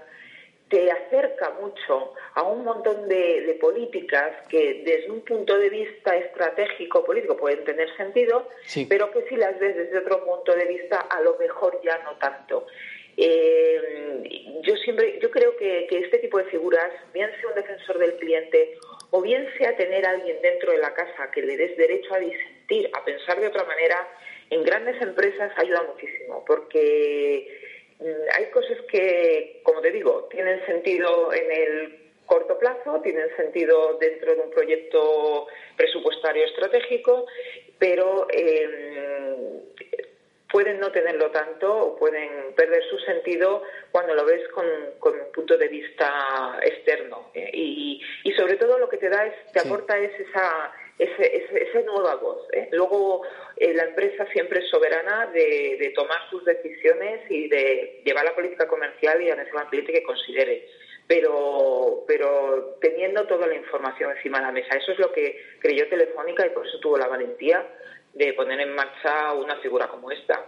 te 0.71 0.89
acerca 0.89 1.49
mucho 1.61 2.13
a 2.33 2.43
un 2.43 2.63
montón 2.63 3.09
de, 3.09 3.57
políticas 3.59 4.31
que 4.47 4.81
desde 4.85 5.11
un 5.11 5.21
punto 5.21 5.57
de 5.59 5.69
vista 5.69 6.15
estratégico 6.15 7.03
político 7.03 7.35
pueden 7.35 7.63
tener 7.65 7.95
sentido, 7.97 8.47
pero 8.87 9.11
que 9.11 9.23
si 9.27 9.35
las 9.35 9.59
ves 9.59 9.75
desde 9.75 9.99
otro 9.99 10.23
punto 10.25 10.55
de 10.55 10.65
vista 10.65 10.97
a 10.97 11.21
lo 11.21 11.37
mejor 11.37 11.79
ya 11.83 11.97
no 11.99 12.17
tanto. 12.17 12.65
Eh, 13.17 14.61
yo 14.63 14.75
siempre, 14.77 15.19
yo 15.21 15.29
creo 15.29 15.57
que, 15.57 15.87
este 15.91 16.19
tipo 16.19 16.37
de 16.37 16.45
figuras, 16.45 16.89
bien 17.13 17.29
sea 17.39 17.49
un 17.49 17.55
defensor 17.55 17.97
del 17.99 18.15
cliente 18.15 18.77
o 19.11 19.21
bien 19.21 19.45
sea 19.57 19.75
tener 19.75 20.05
a 20.05 20.11
alguien 20.11 20.41
dentro 20.41 20.71
de 20.71 20.77
la 20.77 20.93
casa 20.93 21.29
que 21.31 21.41
le 21.41 21.57
des 21.57 21.75
derecho 21.75 22.13
a 22.13 22.19
disentir, 22.19 22.89
a 22.93 23.03
pensar 23.03 23.41
de 23.41 23.47
otra 23.47 23.65
manera, 23.65 24.07
en 24.49 24.63
grandes 24.63 25.01
empresas 25.01 25.51
ayuda 25.57 25.83
muchísimo, 25.83 26.45
porque 26.45 27.60
hay 28.33 28.45
cosas 28.47 28.77
que, 28.89 29.61
como 29.63 29.81
te 29.81 29.91
digo, 29.91 30.27
tienen 30.31 30.65
sentido 30.65 31.33
en 31.33 31.51
el 31.51 32.01
corto 32.25 32.57
plazo, 32.57 33.01
tienen 33.01 33.35
sentido 33.35 33.97
dentro 33.99 34.33
de 34.33 34.41
un 34.41 34.51
proyecto 34.51 35.47
presupuestario 35.75 36.45
estratégico, 36.45 37.25
pero 37.77 38.27
em, 38.31 39.61
pueden 40.51 40.79
no 40.79 40.91
tenerlo 40.91 41.31
tanto 41.31 41.73
o 41.73 41.95
pueden 41.97 42.53
perder 42.55 42.83
su 42.89 42.97
sentido 42.99 43.63
cuando 43.91 44.13
lo 44.13 44.25
ves 44.25 44.47
con, 44.49 44.65
un 44.65 45.31
punto 45.33 45.57
de 45.57 45.67
vista 45.67 46.59
externo. 46.63 47.31
Eh, 47.33 47.49
y, 47.53 48.01
sobre 48.37 48.55
todo 48.55 48.79
lo 48.79 48.89
que 48.89 48.97
te 48.97 49.09
da 49.09 49.25
es, 49.25 49.51
te 49.51 49.59
aporta 49.59 49.97
es 49.97 50.17
esa 50.19 50.71
ese, 51.01 51.47
esa 51.63 51.81
nueva 51.81 52.15
voz. 52.15 52.47
¿eh? 52.53 52.69
Luego, 52.71 53.23
eh, 53.57 53.73
la 53.73 53.85
empresa 53.85 54.25
siempre 54.31 54.59
es 54.59 54.69
soberana 54.69 55.27
de, 55.27 55.91
tomar 55.95 56.29
sus 56.29 56.45
decisiones 56.45 57.21
y 57.29 57.49
de 57.49 58.01
llevar 58.05 58.23
la 58.23 58.35
política 58.35 58.67
comercial 58.67 59.21
y 59.21 59.27
la 59.27 59.67
cliente 59.69 59.93
que 59.93 60.03
considere. 60.03 60.67
Pero, 61.07 62.03
pero 62.07 62.77
teniendo 62.79 63.25
toda 63.25 63.47
la 63.47 63.55
información 63.55 64.11
encima 64.15 64.39
de 64.39 64.45
la 64.45 64.51
mesa. 64.51 64.77
Eso 64.77 64.93
es 64.93 64.99
lo 64.99 65.11
que 65.11 65.43
creyó 65.59 65.89
Telefónica 65.89 66.45
y 66.45 66.51
por 66.51 66.65
eso 66.65 66.79
tuvo 66.79 66.97
la 66.97 67.07
valentía 67.07 67.67
de 68.13 68.33
poner 68.33 68.59
en 68.61 68.73
marcha 68.73 69.33
una 69.33 69.57
figura 69.57 69.87
como 69.87 70.11
esta, 70.11 70.45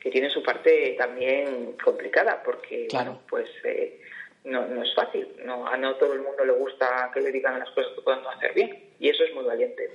que 0.00 0.10
tiene 0.10 0.30
su 0.30 0.42
parte 0.42 0.96
también 0.98 1.76
complicada, 1.84 2.42
porque 2.42 2.86
claro. 2.88 3.20
pues 3.28 3.48
eh, 3.64 4.00
no, 4.44 4.66
no 4.66 4.82
es 4.82 4.94
fácil. 4.94 5.28
No, 5.44 5.66
a 5.66 5.76
no 5.76 5.94
todo 5.96 6.14
el 6.14 6.20
mundo 6.22 6.44
le 6.44 6.52
gusta 6.52 7.10
que 7.12 7.20
le 7.20 7.30
digan 7.30 7.58
las 7.58 7.70
cosas 7.70 7.92
que 7.94 8.02
podemos 8.02 8.34
hacer 8.34 8.54
bien. 8.54 8.85
Y 8.98 9.08
eso 9.08 9.24
es 9.24 9.34
muy 9.34 9.44
valiente. 9.44 9.90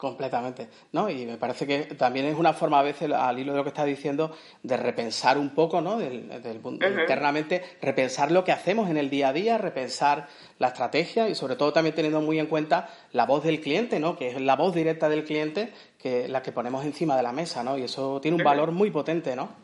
Completamente. 0.00 0.68
¿no? 0.92 1.10
Y 1.10 1.26
me 1.26 1.36
parece 1.36 1.66
que 1.66 1.94
también 1.94 2.24
es 2.24 2.34
una 2.34 2.54
forma, 2.54 2.80
a 2.80 2.82
veces, 2.82 3.12
al 3.12 3.38
hilo 3.38 3.52
de 3.52 3.58
lo 3.58 3.64
que 3.64 3.68
estás 3.68 3.84
diciendo, 3.84 4.34
de 4.62 4.78
repensar 4.78 5.36
un 5.36 5.50
poco, 5.50 5.82
¿no? 5.82 5.98
Del, 5.98 6.30
Internamente, 6.64 7.62
repensar 7.82 8.30
lo 8.30 8.42
que 8.42 8.50
hacemos 8.50 8.88
en 8.88 8.96
el 8.96 9.10
día 9.10 9.28
a 9.28 9.32
día, 9.34 9.58
repensar 9.58 10.26
la 10.58 10.68
estrategia 10.68 11.28
y, 11.28 11.34
sobre 11.34 11.56
todo, 11.56 11.74
también 11.74 11.94
teniendo 11.94 12.22
muy 12.22 12.38
en 12.38 12.46
cuenta 12.46 12.88
la 13.12 13.26
voz 13.26 13.44
del 13.44 13.60
cliente, 13.60 14.00
¿no? 14.00 14.16
Que 14.16 14.28
es 14.28 14.40
la 14.40 14.56
voz 14.56 14.74
directa 14.74 15.10
del 15.10 15.24
cliente, 15.24 15.68
que 15.98 16.28
la 16.28 16.40
que 16.40 16.52
ponemos 16.52 16.82
encima 16.86 17.14
de 17.14 17.22
la 17.22 17.32
mesa, 17.32 17.62
¿no? 17.62 17.76
Y 17.76 17.82
eso 17.82 18.22
tiene 18.22 18.38
un 18.38 18.42
valor 18.42 18.72
muy 18.72 18.90
potente, 18.90 19.36
¿no? 19.36 19.54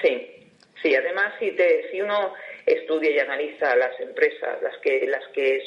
Sí. 0.00 0.28
Sí, 0.80 0.94
además, 0.94 1.32
si, 1.38 1.50
te, 1.52 1.90
si 1.90 2.00
uno 2.00 2.32
estudia 2.66 3.10
y 3.10 3.18
analiza 3.18 3.74
las 3.76 3.98
empresas, 4.00 4.62
las 4.62 4.76
que, 4.78 5.06
las 5.06 5.26
que 5.28 5.62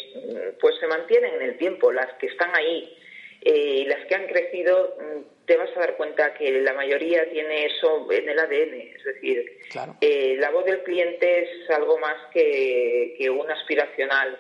pues 0.60 0.76
se 0.80 0.88
mantienen 0.88 1.36
en 1.36 1.42
el 1.42 1.58
tiempo, 1.58 1.92
las 1.92 2.14
que 2.14 2.28
están 2.28 2.56
ahí, 2.56 2.98
eh, 3.42 3.86
las 3.88 4.06
que 4.08 4.16
han 4.16 4.28
crecido, 4.28 4.96
mm, 5.00 5.46
te 5.46 5.58
vas 5.58 5.70
a 5.76 5.80
dar 5.80 5.98
cuenta 5.98 6.34
que 6.34 6.62
la 6.62 6.74
mayoría 6.74 7.30
tiene 7.30 7.66
eso 7.68 8.12
en 8.12 8.30
el 8.30 8.40
ADN. 8.40 8.94
Es 8.96 9.04
decir, 9.04 9.60
eh, 10.02 10.36
la 10.40 10.50
voz 10.50 10.66
del 10.66 10.82
cliente 10.84 11.44
es 11.44 11.70
algo 11.70 11.98
más 12.00 12.16
que, 12.34 13.16
que 13.18 13.30
un 13.30 13.50
aspiracional 13.50 14.40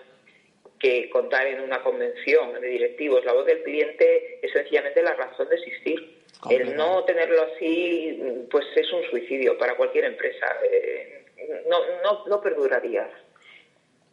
que 0.80 1.10
contar 1.10 1.48
en 1.48 1.62
una 1.62 1.82
convención 1.82 2.60
de 2.60 2.68
directivos. 2.68 3.24
La 3.26 3.34
voz 3.34 3.46
del 3.46 3.64
cliente 3.64 4.40
es 4.42 4.52
sencillamente 4.52 5.02
la 5.04 5.14
razón 5.14 5.48
de 5.50 5.56
existir. 5.56 6.16
El 6.50 6.76
no 6.76 7.04
tenerlo 7.06 7.44
así, 7.44 8.46
pues 8.52 8.66
es 8.76 8.92
un 8.92 9.04
suicidio 9.10 9.58
para 9.58 9.76
cualquier 9.76 10.06
empresa. 10.06 10.46
Eh, 10.70 11.25
no, 11.68 11.78
no, 12.04 12.25
no 12.28 12.42
perdurarías. 12.42 13.10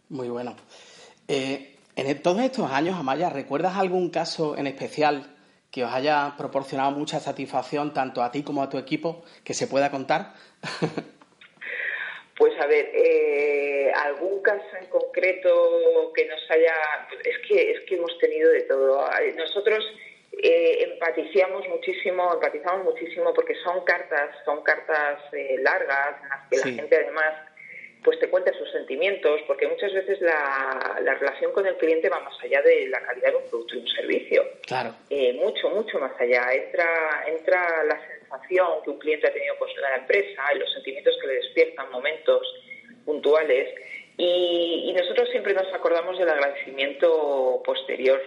Muy 0.09 0.29
bueno. 0.29 0.57
Eh, 1.29 1.77
en 1.97 2.23
todos 2.23 2.41
estos 2.41 2.71
años, 2.71 2.99
Amaya, 2.99 3.31
¿recuerdas 3.31 3.77
algún 3.77 4.11
caso 4.11 4.57
en 4.57 4.67
especial 4.67 5.37
que 5.71 5.85
os 5.85 5.93
haya 5.93 6.35
proporcionado 6.37 6.91
mucha 6.91 7.21
satisfacción 7.21 7.95
tanto 7.95 8.23
a 8.23 8.31
ti 8.31 8.43
como 8.43 8.63
a 8.63 8.69
tu 8.69 8.79
equipo 8.79 9.25
que 9.45 9.55
se 9.55 9.67
pueda 9.67 9.91
contar? 9.91 10.35
Pues 12.35 12.59
a 12.61 12.67
ver, 12.67 12.91
eh, 12.95 13.93
algún 13.95 14.43
caso 14.43 14.65
en 14.81 14.87
concreto 14.87 16.13
que 16.13 16.27
nos 16.27 16.41
haya, 16.51 16.75
es 17.23 17.39
que 17.47 17.71
es 17.71 17.81
que 17.87 17.95
hemos 17.95 18.19
tenido 18.19 18.51
de 18.51 18.63
todo. 18.63 19.07
Nosotros 19.37 19.85
eh, 20.33 20.85
empatizamos 20.93 21.69
muchísimo, 21.69 22.33
empatizamos 22.35 22.85
muchísimo 22.85 23.35
porque 23.35 23.55
son 23.57 23.85
cartas, 23.85 24.35
son 24.45 24.63
cartas 24.63 25.21
eh, 25.33 25.57
largas 25.61 26.17
en 26.23 26.29
las 26.29 26.49
que 26.49 26.57
la 26.57 26.83
gente 26.83 26.97
además 26.97 27.35
pues 28.03 28.19
te 28.19 28.29
cuenta 28.29 28.53
sus 28.55 28.71
sentimientos, 28.73 29.41
porque 29.47 29.69
muchas 29.69 29.93
veces 29.93 30.21
la, 30.21 30.99
la, 31.03 31.15
relación 31.15 31.53
con 31.53 31.65
el 31.67 31.77
cliente 31.77 32.09
va 32.09 32.19
más 32.19 32.35
allá 32.43 32.61
de 32.63 32.89
la 32.89 33.01
calidad 33.01 33.31
de 33.31 33.37
un 33.37 33.49
producto 33.49 33.77
y 33.77 33.79
un 33.79 33.89
servicio. 33.89 34.45
Claro. 34.67 34.95
Eh, 35.09 35.35
mucho, 35.35 35.71
mucho 35.71 36.01
más 36.01 36.13
allá. 36.21 36.53
Entra, 36.53 37.25
entra 37.29 37.85
la 37.85 38.01
sensación 38.09 38.83
que 38.83 38.91
un 38.91 38.99
cliente 38.99 39.29
ha 39.29 39.33
tenido 39.33 39.57
con 39.57 39.69
la 39.81 39.97
empresa 39.97 40.43
y 40.53 40.59
los 40.59 40.73
sentimientos 40.73 41.17
que 41.21 41.29
le 41.29 41.35
despiertan 41.35 41.93
momentos 41.93 42.43
puntuales. 43.05 43.73
Y, 44.17 44.87
y 44.89 44.93
nosotros 44.95 45.29
siempre 45.31 45.55
nos 45.55 45.73
acordamos 45.73 46.19
del 46.19 46.29
agradecimiento 46.29 47.63
posterior 47.65 48.21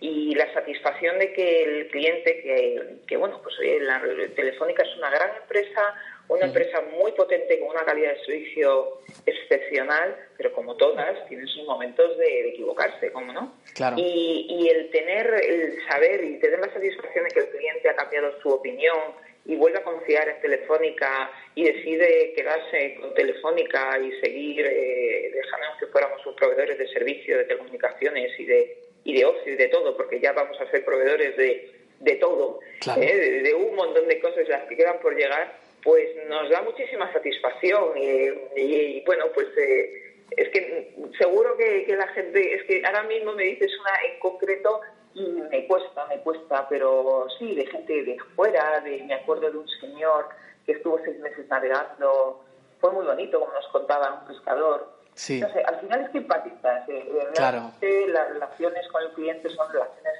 y 0.00 0.34
la 0.34 0.52
satisfacción 0.54 1.18
de 1.18 1.32
que 1.32 1.64
el 1.64 1.88
cliente, 1.88 2.40
que, 2.40 2.98
que 3.06 3.16
bueno, 3.16 3.40
pues 3.42 3.56
la 3.80 4.00
Telefónica 4.34 4.84
es 4.84 4.96
una 4.96 5.10
gran 5.10 5.30
empresa, 5.42 5.94
una 6.28 6.46
empresa 6.46 6.82
muy 6.96 7.10
potente 7.12 7.58
con 7.58 7.70
una 7.70 7.84
calidad 7.84 8.12
de 8.12 8.24
servicio 8.24 9.00
excepcional, 9.26 10.16
pero 10.36 10.52
como 10.52 10.76
todas, 10.76 11.26
tiene 11.28 11.46
sus 11.48 11.64
momentos 11.64 12.16
de, 12.16 12.50
equivocarse, 12.50 13.10
¿cómo 13.10 13.32
no? 13.32 13.54
Claro. 13.74 13.96
Y, 13.98 14.46
y, 14.48 14.68
el 14.68 14.90
tener, 14.90 15.26
el 15.34 15.78
saber 15.88 16.22
y 16.22 16.38
tener 16.38 16.60
la 16.60 16.72
satisfacción 16.72 17.24
de 17.24 17.30
que 17.30 17.40
el 17.40 17.48
cliente 17.48 17.88
ha 17.88 17.96
cambiado 17.96 18.40
su 18.40 18.50
opinión 18.50 18.98
y 19.46 19.56
vuelve 19.56 19.78
a 19.78 19.82
confiar 19.82 20.28
en 20.28 20.40
Telefónica 20.42 21.30
y 21.54 21.64
decide 21.64 22.34
quedarse 22.36 22.96
con 23.00 23.14
Telefónica 23.14 23.98
y 23.98 24.12
seguir 24.20 24.64
eh, 24.64 25.30
dejándonos 25.32 25.78
que 25.80 25.86
fuéramos 25.86 26.22
sus 26.22 26.34
proveedores 26.34 26.78
de 26.78 26.86
servicio 26.88 27.38
de 27.38 27.44
telecomunicaciones 27.44 28.38
y 28.38 28.44
de 28.44 28.87
y 29.08 29.14
de 29.14 29.24
ocio 29.24 29.54
y 29.54 29.56
de 29.56 29.68
todo, 29.68 29.96
porque 29.96 30.20
ya 30.20 30.32
vamos 30.34 30.60
a 30.60 30.70
ser 30.70 30.84
proveedores 30.84 31.34
de, 31.38 31.72
de 32.00 32.16
todo, 32.16 32.60
¿eh? 32.94 33.40
de, 33.42 33.54
un 33.54 33.74
montón 33.74 34.06
de 34.06 34.20
cosas 34.20 34.46
las 34.46 34.64
que 34.64 34.76
quedan 34.76 35.00
por 35.00 35.16
llegar, 35.16 35.58
pues 35.82 36.10
nos 36.28 36.50
da 36.50 36.60
muchísima 36.60 37.10
satisfacción 37.10 37.96
y, 37.96 39.00
bueno, 39.06 39.24
pues 39.32 39.46
eh, 39.56 40.14
es 40.36 40.50
que 40.50 40.94
seguro 41.16 41.56
que, 41.56 41.86
que, 41.86 41.96
la 41.96 42.06
gente, 42.08 42.54
es 42.54 42.64
que 42.64 42.82
ahora 42.84 43.04
mismo 43.04 43.32
me 43.32 43.44
dices 43.44 43.72
una 43.80 44.12
en 44.12 44.20
concreto 44.20 44.82
y 45.14 45.22
me 45.22 45.66
cuesta, 45.66 46.04
me 46.08 46.18
cuesta, 46.18 46.68
pero 46.68 47.28
sí, 47.38 47.54
de 47.54 47.64
gente 47.64 48.04
de 48.04 48.18
fuera, 48.36 48.80
de, 48.80 49.04
me 49.04 49.14
acuerdo 49.14 49.50
de 49.50 49.56
un 49.56 49.68
señor 49.80 50.26
que 50.66 50.72
estuvo 50.72 51.00
seis 51.02 51.18
meses 51.20 51.48
navegando, 51.48 52.44
fue 52.78 52.92
muy 52.92 53.06
bonito 53.06 53.40
como 53.40 53.54
nos 53.54 53.68
contaba 53.68 54.20
un 54.20 54.28
pescador, 54.28 54.97
Sí. 55.18 55.42
al 55.42 55.80
final 55.80 56.00
es 56.02 56.10
que 56.10 56.18
empatizas. 56.18 56.88
Eh, 56.88 57.04
realmente 57.36 58.06
las 58.06 58.28
relaciones 58.28 58.86
con 58.86 59.02
el 59.02 59.08
cliente 59.14 59.48
son 59.50 59.66
relaciones 59.72 60.12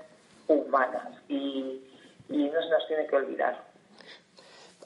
humanas 0.49 1.07
y, 1.29 1.85
no 2.29 2.63
se 2.63 2.69
nos 2.69 2.87
tiene 2.89 3.07
que 3.07 3.15
olvidar. 3.15 3.63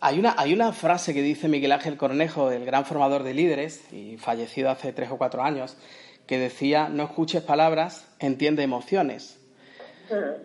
Hay 0.03 0.19
una, 0.19 0.35
hay 0.37 0.53
una 0.53 0.73
frase 0.73 1.15
que 1.15 1.23
dice 1.23 1.49
Miguel 1.49 1.73
Ángel 1.73 1.97
Cornejo, 1.97 2.51
el 2.51 2.67
gran 2.67 2.85
formador 2.85 3.23
de 3.23 3.33
líderes, 3.33 3.91
y 3.91 4.19
fallecido 4.19 4.69
hace 4.69 4.93
tres 4.93 5.11
o 5.11 5.17
cuatro 5.17 5.43
años, 5.43 5.79
que 6.27 6.39
decía, 6.39 6.91
no 6.91 7.05
escuches 7.05 7.43
palabras, 7.43 8.07
entiende 8.19 8.63
emociones. 8.63 9.41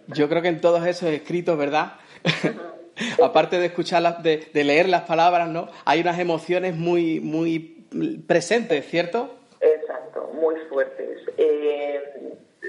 Yo 0.08 0.30
creo 0.30 0.42
que 0.42 0.48
en 0.48 0.62
todos 0.62 0.88
esos 0.88 1.10
escritos, 1.10 1.58
¿verdad? 1.58 1.96
Aparte 3.22 3.60
de 3.60 3.66
escuchar, 3.66 4.22
de, 4.22 4.50
de, 4.54 4.64
leer 4.64 4.88
las 4.88 5.02
palabras, 5.02 5.50
¿no? 5.50 5.68
Hay 5.84 6.00
unas 6.00 6.20
emociones 6.20 6.76
muy, 6.76 7.20
muy 7.20 8.24
presentes, 8.28 8.88
¿cierto? 8.88 9.37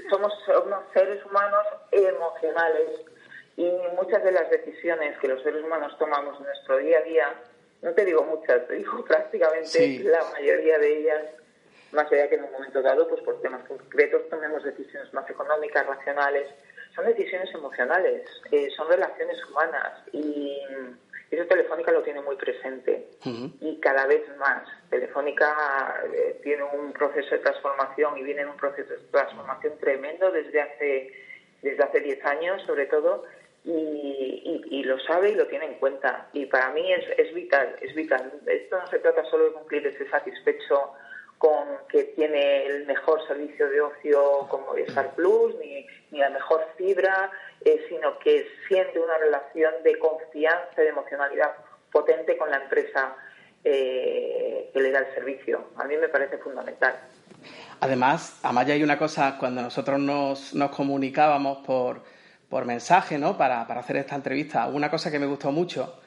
Somos, 0.09 0.33
somos 0.45 0.83
seres 0.93 1.23
humanos 1.25 1.65
emocionales 1.91 3.01
y 3.57 3.69
muchas 3.95 4.23
de 4.23 4.31
las 4.31 4.49
decisiones 4.49 5.17
que 5.19 5.27
los 5.27 5.41
seres 5.43 5.63
humanos 5.63 5.97
tomamos 5.97 6.37
en 6.37 6.45
nuestro 6.45 6.77
día 6.77 6.99
a 6.99 7.01
día, 7.01 7.33
no 7.81 7.91
te 7.93 8.05
digo 8.05 8.23
muchas, 8.23 8.67
te 8.67 8.75
digo 8.75 9.03
prácticamente 9.07 9.99
la 10.03 10.23
mayoría 10.31 10.77
de 10.79 10.99
ellas, 10.99 11.25
más 11.91 12.11
allá 12.11 12.29
que 12.29 12.35
en 12.35 12.43
un 12.43 12.51
momento 12.51 12.81
dado, 12.81 13.07
pues 13.07 13.21
por 13.23 13.41
temas 13.41 13.67
concretos 13.67 14.29
tomemos 14.29 14.63
decisiones 14.63 15.13
más 15.13 15.29
económicas, 15.29 15.85
racionales, 15.85 16.47
son 16.95 17.05
decisiones 17.05 17.53
emocionales, 17.53 18.27
eh, 18.51 18.69
son 18.75 18.87
relaciones 18.87 19.37
humanas 19.45 20.03
y, 20.11 20.57
Eso 21.31 21.45
Telefónica 21.45 21.91
lo 21.91 22.01
tiene 22.01 22.21
muy 22.21 22.35
presente 22.37 23.07
y 23.61 23.79
cada 23.79 24.07
vez 24.07 24.23
más. 24.37 24.67
Telefónica 24.89 26.03
eh, 26.11 26.39
tiene 26.41 26.63
un 26.63 26.91
proceso 26.91 27.29
de 27.31 27.39
transformación 27.39 28.17
y 28.17 28.23
viene 28.23 28.41
en 28.41 28.49
un 28.49 28.57
proceso 28.57 28.89
de 28.89 28.99
transformación 29.11 29.73
tremendo 29.79 30.31
desde 30.31 30.61
hace 30.61 31.13
desde 31.61 31.83
hace 31.83 31.99
10 31.99 32.25
años, 32.25 32.61
sobre 32.65 32.85
todo, 32.85 33.23
y, 33.65 34.83
lo 34.83 34.97
sabe 35.01 35.31
y 35.31 35.35
lo 35.35 35.45
tiene 35.47 35.65
en 35.65 35.73
cuenta. 35.75 36.29
Y 36.33 36.45
para 36.45 36.71
mí 36.71 36.91
es, 36.91 37.05
es 37.17 37.33
vital, 37.33 37.75
es 37.81 37.93
vital. 37.93 38.31
Esto 38.45 38.79
no 38.79 38.87
se 38.87 38.99
trata 38.99 39.23
solo 39.25 39.45
de 39.45 39.51
cumplir 39.51 39.85
ese 39.85 40.09
satisfecho 40.09 40.93
con 41.37 41.67
que 41.89 42.05
tiene 42.15 42.65
el 42.65 42.85
mejor 42.85 43.25
servicio 43.27 43.69
de 43.69 43.81
ocio 43.81 44.47
como 44.49 44.75
Star 44.75 45.13
Plus, 45.15 45.55
ni, 45.55 45.68
ni 46.11 46.19
la 46.19 46.29
mejor 46.29 46.65
fibra, 46.77 47.31
eh, 47.63 47.85
sino 47.89 48.17
que 48.19 48.47
siente 48.67 48.99
una 48.99 49.17
relación 49.17 49.73
de 49.83 49.97
confianza 49.99 50.73
y 50.77 50.81
de 50.81 50.89
emocionalidad 50.89 51.55
potente 51.91 52.37
con 52.37 52.49
la 52.49 52.57
empresa 52.57 53.15
eh, 53.63 54.69
que 54.73 54.79
le 54.79 54.91
da 54.91 54.99
el 54.99 55.13
servicio. 55.13 55.69
A 55.75 55.83
mí 55.85 55.97
me 55.97 56.07
parece 56.07 56.37
fundamental. 56.37 56.95
Además, 57.81 58.39
Amaya, 58.43 58.73
hay 58.73 58.83
una 58.83 58.97
cosa, 58.97 59.37
cuando 59.39 59.61
nosotros 59.61 59.99
nos, 59.99 60.53
comunicábamos 60.75 61.65
por, 61.65 62.03
por 62.49 62.65
mensaje, 62.65 63.17
¿no? 63.17 63.37
Para, 63.37 63.65
para, 63.67 63.79
hacer 63.81 63.97
esta 63.97 64.15
entrevista, 64.15 64.67
una 64.67 64.89
cosa 64.89 65.11
que 65.11 65.19
me 65.19 65.25
gustó 65.25 65.51
mucho 65.51 66.01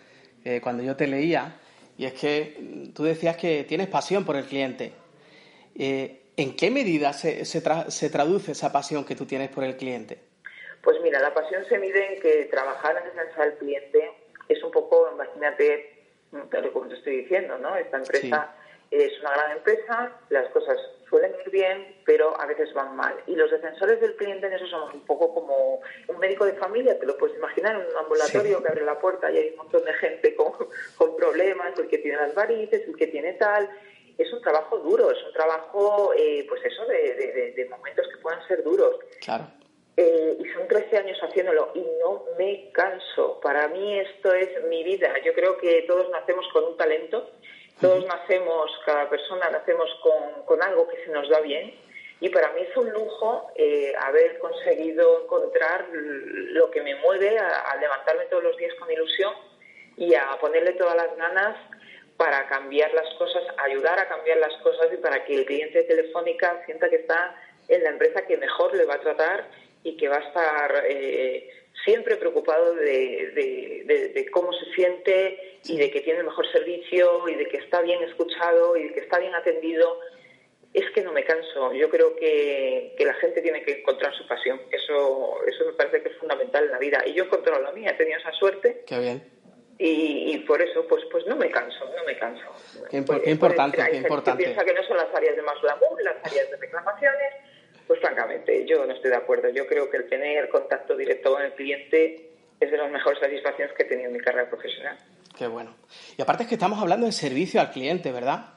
eh, 0.45 0.61
cuando 0.63 0.83
yo 0.83 0.97
te 0.97 1.07
leía, 1.07 1.57
y 1.97 2.07
es 2.07 2.15
que 2.15 2.91
tú 2.95 3.05
decías 3.05 3.37
que 3.37 3.65
tienes 3.65 3.89
pasión 3.89 4.25
por 4.25 4.37
el 4.37 4.45
cliente. 4.45 4.93
¿En 6.37 6.57
qué 6.57 6.71
medida 6.71 7.13
se, 7.13 7.45
se, 7.45 8.11
traduce 8.11 8.53
esa 8.53 8.73
pasión 8.73 9.05
que 9.05 9.15
tú 9.15 9.27
tienes 9.27 9.51
por 9.51 9.65
el 9.65 9.77
cliente? 9.77 10.19
Pues 10.83 10.97
mira, 11.03 11.21
la 11.21 11.35
pasión 11.35 11.65
se 11.69 11.79
mide 11.79 12.15
en 12.15 12.21
que 12.21 12.45
trabajar 12.47 12.97
en 12.97 13.05
defensa 13.05 13.43
del 13.43 13.59
cliente 13.59 14.11
es 14.49 14.63
un 14.65 14.71
poco, 14.71 15.11
imagínate, 15.13 16.07
como 16.73 16.89
te 16.89 16.95
estoy 16.95 17.19
diciendo, 17.19 17.59
¿no? 17.59 17.77
Esta 17.77 17.99
empresa 17.99 18.55
es 18.91 19.21
una 19.21 19.33
gran 19.33 19.53
empresa, 19.53 20.13
las 20.31 20.49
cosas 20.51 20.79
suelen 21.09 21.33
ir 21.45 21.51
bien, 21.51 21.97
pero 22.07 22.39
a 22.41 22.47
veces 22.47 22.73
van 22.73 22.97
mal. 22.97 23.15
Y 23.27 23.37
los 23.37 23.51
defensores 23.51 24.01
del 24.01 24.17
cliente 24.17 24.47
en 24.47 24.55
eso 24.55 24.67
somos 24.67 24.95
un 24.95 25.05
poco 25.07 25.35
como 25.35 25.81
un 26.09 26.19
médico 26.19 26.47
de 26.47 26.55
familia, 26.55 26.99
te 26.99 27.07
lo 27.07 27.17
puedes 27.19 27.37
imaginar, 27.37 27.77
en 27.77 27.87
un 27.87 27.97
ambulatorio 27.97 28.63
que 28.63 28.69
abre 28.69 28.85
la 28.85 28.99
puerta 28.99 29.31
y 29.31 29.37
hay 29.37 29.51
un 29.51 29.57
montón 29.57 29.85
de 29.85 29.93
gente 29.95 30.35
con, 30.35 30.53
con 30.97 31.17
problemas, 31.17 31.79
el 31.79 31.89
que 31.89 31.99
tiene 31.99 32.17
las 32.17 32.35
varices, 32.35 32.89
el 32.89 32.97
que 32.97 33.07
tiene 33.09 33.35
tal, 33.35 33.69
es 34.19 34.33
un 34.33 34.41
trabajo 34.41 34.79
duro, 34.79 35.11
es 35.11 35.23
un 35.25 35.33
trabajo, 35.33 36.13
eh, 36.17 36.45
pues 36.49 36.65
eso, 36.65 36.85
de, 36.87 37.67
momentos 37.71 38.07
que 38.09 38.19
puedan 38.19 38.47
ser 38.47 38.63
duros. 38.63 38.97
Claro. 39.21 39.47
Eh, 39.97 40.39
y 40.41 40.49
son 40.51 40.67
13 40.69 40.97
años 40.97 41.19
haciéndolo 41.23 41.71
y 41.75 41.81
no 42.03 42.25
me 42.39 42.71
canso. 42.73 43.41
Para 43.41 43.69
mí 43.69 43.99
esto 43.99 44.33
es 44.33 44.65
mi 44.65 44.83
vida. 44.85 45.13
Yo 45.25 45.35
creo 45.35 45.59
que 45.59 45.83
todos 45.83 46.11
nacemos 46.11 46.47
con 46.53 46.65
un 46.65 46.77
talento, 46.77 47.31
todos 47.81 48.07
nacemos, 48.07 48.71
cada 48.87 49.09
persona 49.11 49.51
nacemos 49.51 49.91
con, 50.03 50.45
con, 50.45 50.63
algo 50.63 50.89
que 50.89 51.05
se 51.05 51.11
nos 51.11 51.29
da 51.29 51.41
bien. 51.41 51.75
Y 52.21 52.29
para 52.29 52.53
mí 52.53 52.63
es 52.63 52.77
un 52.77 52.91
lujo 52.91 53.51
eh, 53.57 53.93
haber 53.99 54.39
conseguido 54.39 55.25
encontrar 55.25 55.89
lo 55.93 56.71
que 56.71 56.81
me 56.81 56.95
mueve 56.97 57.37
a 57.39 57.77
levantarme 57.81 58.27
todos 58.27 58.45
los 58.45 58.57
días 58.57 58.75
con 58.79 58.91
ilusión 58.91 59.35
y 59.97 60.15
a 60.15 60.39
ponerle 60.41 60.73
todas 60.73 60.95
las 60.95 61.17
ganas 61.17 61.57
para 62.23 62.47
cambiar 62.47 62.95
las 62.95 63.13
cosas, 63.15 63.43
ayudar 63.59 63.99
a 63.99 64.07
cambiar 64.07 64.39
las 64.39 64.55
cosas 64.63 64.87
y 64.93 64.97
para 64.99 65.25
que 65.25 65.35
el 65.35 65.45
cliente 65.45 65.79
de 65.79 65.85
Telefónica 65.89 66.63
sienta 66.67 66.89
que 66.89 66.97
está 66.97 67.35
en 67.67 67.83
la 67.83 67.91
empresa 67.91 68.25
que 68.25 68.37
mejor 68.37 68.77
le 68.77 68.85
va 68.85 68.95
a 68.95 69.01
tratar 69.01 69.49
y 69.83 69.97
que 69.97 70.07
va 70.07 70.19
a 70.19 70.29
estar 70.29 70.85
eh, 70.89 71.51
siempre 71.85 72.15
preocupado 72.15 72.77
de, 72.77 74.25
cómo 74.31 74.53
se 74.53 74.73
siente 74.73 75.59
y 75.65 75.77
de 75.77 75.91
que 75.91 76.01
tiene 76.03 76.21
el 76.21 76.27
mejor 76.27 76.47
servicio 76.53 77.29
y 77.29 77.35
de 77.35 77.49
que 77.49 77.57
está 77.57 77.81
bien 77.81 78.01
escuchado 78.05 78.77
y 78.77 78.85
de 78.85 78.95
que 78.95 79.01
está 79.01 79.19
bien 79.19 79.35
atendido. 79.35 79.99
Es 80.73 80.89
que 80.93 81.03
no 81.03 81.11
me 81.11 81.25
canso. 81.25 81.73
Yo 81.73 81.91
creo 81.91 82.15
que, 82.15 82.95
que 82.97 83.05
la 83.05 83.15
gente 83.15 83.43
tiene 83.43 83.65
que 83.65 83.81
encontrar 83.81 84.15
su 84.15 84.29
pasión. 84.29 84.61
Eso, 84.71 85.39
eso 85.49 85.65
me 85.67 85.73
parece 85.73 86.03
que 86.03 86.11
es 86.11 86.17
fundamental 86.19 86.67
en 86.67 86.71
la 86.71 86.79
vida. 86.79 87.03
Y 87.05 87.15
yo 87.15 87.25
he 87.25 87.27
encontrado 87.27 87.61
la 87.61 87.73
mía. 87.73 87.91
He 87.91 87.95
tenido 87.95 88.21
esa 88.21 88.33
suerte. 88.33 88.85
Qué 88.87 88.99
bien 89.01 89.42
y, 89.79 90.39
por 90.47 90.61
eso 90.61 90.87
pues 90.89 91.03
pues 91.11 91.27
no 91.27 91.37
me 91.37 91.51
canso, 91.51 91.85
no 91.85 92.05
me 92.05 92.17
canso. 92.17 92.45
Qué, 92.91 93.03
pues, 93.03 93.27
importante, 93.27 93.79
qué 93.91 93.97
importante. 93.97 94.45
piensa 94.45 94.65
que 94.65 94.75
no 94.75 94.83
son 94.85 94.97
las 94.97 95.15
áreas 95.15 95.37
de 95.37 95.43
más 95.43 95.61
glamour, 95.61 96.03
las 96.03 96.17
áreas 96.25 96.51
de 96.51 96.57
reclamaciones, 96.57 97.35
pues 97.87 98.01
francamente 98.01 98.65
yo 98.67 98.87
no 98.87 98.93
estoy 98.93 99.11
de 99.11 99.17
acuerdo. 99.17 99.49
Yo 99.49 99.67
creo 99.67 99.91
que 99.91 99.97
el 99.97 100.09
tener 100.09 100.49
contacto 100.49 100.97
directo 100.97 101.33
con 101.33 101.43
el 101.43 101.53
cliente 101.53 102.31
es 102.61 102.71
de 102.71 102.77
las 102.77 102.91
mejores 102.91 103.19
satisfacciones 103.19 103.75
que 103.75 103.83
he 103.83 103.87
tenido 103.87 104.09
en 104.09 104.17
mi 104.17 104.21
carrera 104.21 104.49
profesional. 104.49 104.97
Qué 105.37 105.47
bueno. 105.47 105.75
Y 106.17 106.23
aparte 106.23 106.45
es 106.45 106.49
que 106.49 106.55
estamos 106.55 106.81
hablando 106.81 107.07
de 107.07 107.13
servicio 107.13 107.61
al 107.61 107.71
cliente, 107.71 108.13
¿verdad? 108.13 108.55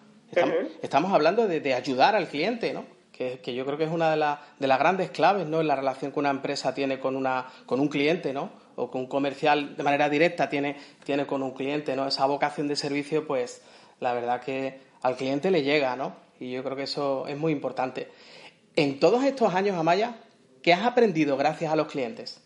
Estamos, 0.82 1.13
hablando 1.13 1.47
de, 1.47 1.73
ayudar 1.73 2.15
al 2.15 2.28
cliente, 2.28 2.73
¿no? 2.73 2.86
Que, 3.12 3.39
que, 3.39 3.56
yo 3.56 3.65
creo 3.65 3.78
que 3.78 3.86
es 3.86 3.89
una 3.89 4.12
de, 4.12 4.36
de 4.60 4.67
las 4.67 4.80
grandes 4.80 5.10
claves, 5.10 5.47
¿no? 5.47 5.62
En 5.62 5.67
la 5.67 5.75
relación 5.78 6.12
que 6.12 6.19
una 6.19 6.30
empresa 6.30 6.73
tiene 6.73 6.99
con, 6.99 7.15
una, 7.15 7.45
con 7.65 7.80
un 7.80 7.88
cliente, 7.88 8.34
¿no? 8.34 8.51
O 8.75 8.91
que 8.91 8.97
un 8.97 9.07
comercial 9.07 9.75
de 9.75 9.83
manera 9.83 10.09
directa 10.09 10.49
tiene, 10.49 10.77
tiene 11.03 11.25
con 11.25 11.43
un 11.43 11.51
cliente, 11.51 11.95
¿no? 11.95 12.07
Esa 12.07 12.25
vocación 12.25 12.67
de 12.67 12.75
servicio, 12.75 13.25
pues 13.25 13.61
la 13.99 14.13
verdad 14.13 14.41
que 14.41 14.79
al 15.01 15.15
cliente 15.15 15.51
le 15.51 15.63
llega, 15.63 15.95
¿no? 15.95 16.15
Y 16.39 16.51
yo 16.51 16.63
creo 16.63 16.75
que 16.75 16.83
eso 16.83 17.27
es 17.27 17.38
muy 17.38 17.51
importante. 17.51 18.09
En 18.75 18.99
todos 18.99 19.23
estos 19.23 19.53
años, 19.53 19.77
Amaya, 19.77 20.15
¿qué 20.61 20.73
has 20.73 20.85
aprendido 20.85 21.38
gracias 21.38 21.71
a 21.71 21.75
los 21.75 21.88
clientes? 21.88 22.44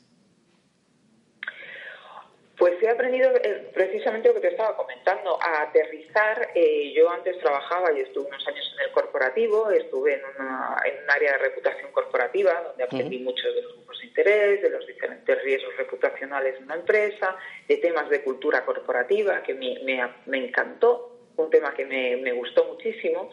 Pues 2.60 2.74
he 2.84 2.90
aprendido 2.90 3.32
eh, 3.38 3.72
precisamente 3.74 4.28
lo 4.28 4.34
que 4.34 4.42
te 4.42 4.48
estaba 4.50 4.76
comentando, 4.76 5.42
a 5.42 5.62
aterrizar. 5.62 6.50
Eh, 6.54 6.92
yo 6.94 7.10
antes 7.10 7.40
trabajaba 7.40 7.94
y 7.94 8.02
estuve 8.02 8.28
unos 8.28 8.46
años 8.50 8.76
en 8.76 8.86
el 8.86 8.92
corporativo, 8.92 9.72
estuve 9.72 10.16
en, 10.16 10.22
una, 10.36 10.76
en 10.84 11.02
un 11.02 11.10
área 11.10 11.32
de 11.32 11.38
reputación 11.38 11.90
corporativa, 11.94 12.62
donde 12.62 12.84
aprendí 12.84 13.20
mucho 13.20 13.48
de 13.48 13.62
los 13.62 13.76
grupos 13.76 14.00
de 14.00 14.08
interés, 14.08 14.62
de 14.62 14.72
los 14.72 14.86
diferentes 14.86 15.42
riesgos 15.42 15.78
reputacionales 15.78 16.58
de 16.58 16.66
una 16.66 16.76
empresa, 16.76 17.38
de 17.66 17.78
temas 17.78 18.10
de 18.10 18.24
cultura 18.24 18.66
corporativa, 18.66 19.42
que 19.42 19.54
me, 19.54 19.80
me, 20.26 20.38
encantó, 20.46 21.16
un 21.38 21.50
tema 21.50 21.74
que 21.74 21.86
me, 21.86 22.18
me 22.18 22.34
gustó 22.34 22.66
muchísimo. 22.66 23.32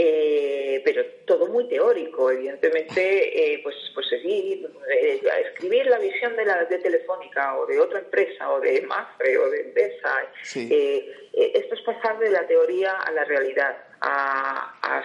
Eh, 0.00 0.80
pero 0.84 1.04
todo 1.26 1.48
muy 1.48 1.66
teórico, 1.66 2.30
evidentemente, 2.30 3.54
eh, 3.54 3.60
pues, 3.64 3.74
pues 3.92 4.06
seguir, 4.06 4.70
eh, 4.88 5.20
escribir 5.44 5.86
la 5.86 5.98
visión 5.98 6.36
de 6.36 6.44
la 6.44 6.64
de 6.66 6.78
Telefónica 6.78 7.58
o 7.58 7.66
de 7.66 7.80
otra 7.80 7.98
empresa 7.98 8.48
o 8.52 8.60
de 8.60 8.80
Mafre 8.82 9.36
o 9.38 9.50
de 9.50 9.60
Endesa. 9.62 10.22
esto 10.44 11.74
es 11.74 11.82
pasar 11.84 12.20
de 12.20 12.30
la 12.30 12.46
teoría 12.46 12.92
a 12.92 13.10
la 13.10 13.24
realidad, 13.24 13.76
a, 14.00 15.02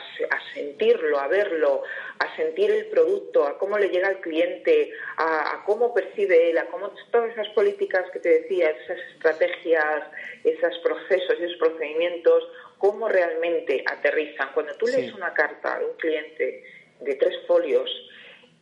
sentirlo, 0.54 1.20
a 1.20 1.28
verlo, 1.28 1.82
a 2.20 2.36
sentir 2.36 2.70
el 2.70 2.86
producto, 2.86 3.48
a 3.48 3.58
cómo 3.58 3.80
le 3.80 3.90
llega 3.90 4.10
al 4.10 4.22
cliente, 4.22 4.92
a, 5.18 5.56
a, 5.56 5.64
cómo 5.66 5.92
percibe 5.92 6.52
él, 6.52 6.58
a 6.60 6.68
cómo 6.68 6.94
todas 7.10 7.32
esas 7.32 7.50
políticas 7.56 8.06
que 8.12 8.20
te 8.20 8.42
decía, 8.42 8.70
esas 8.70 9.00
estrategias, 9.16 10.04
esos 10.44 10.78
procesos 10.84 11.36
y 11.40 11.44
esos 11.46 11.58
procedimientos 11.58 12.44
cómo 12.84 13.08
realmente 13.08 13.82
aterrizan. 13.88 14.50
Cuando 14.54 14.74
tú 14.76 14.88
lees 14.88 15.14
una 15.14 15.34
carta 15.34 15.80
de 15.80 15.86
un 15.86 15.96
cliente 15.96 16.66
de 17.00 17.16
tres 17.16 17.34
folios, 17.48 17.90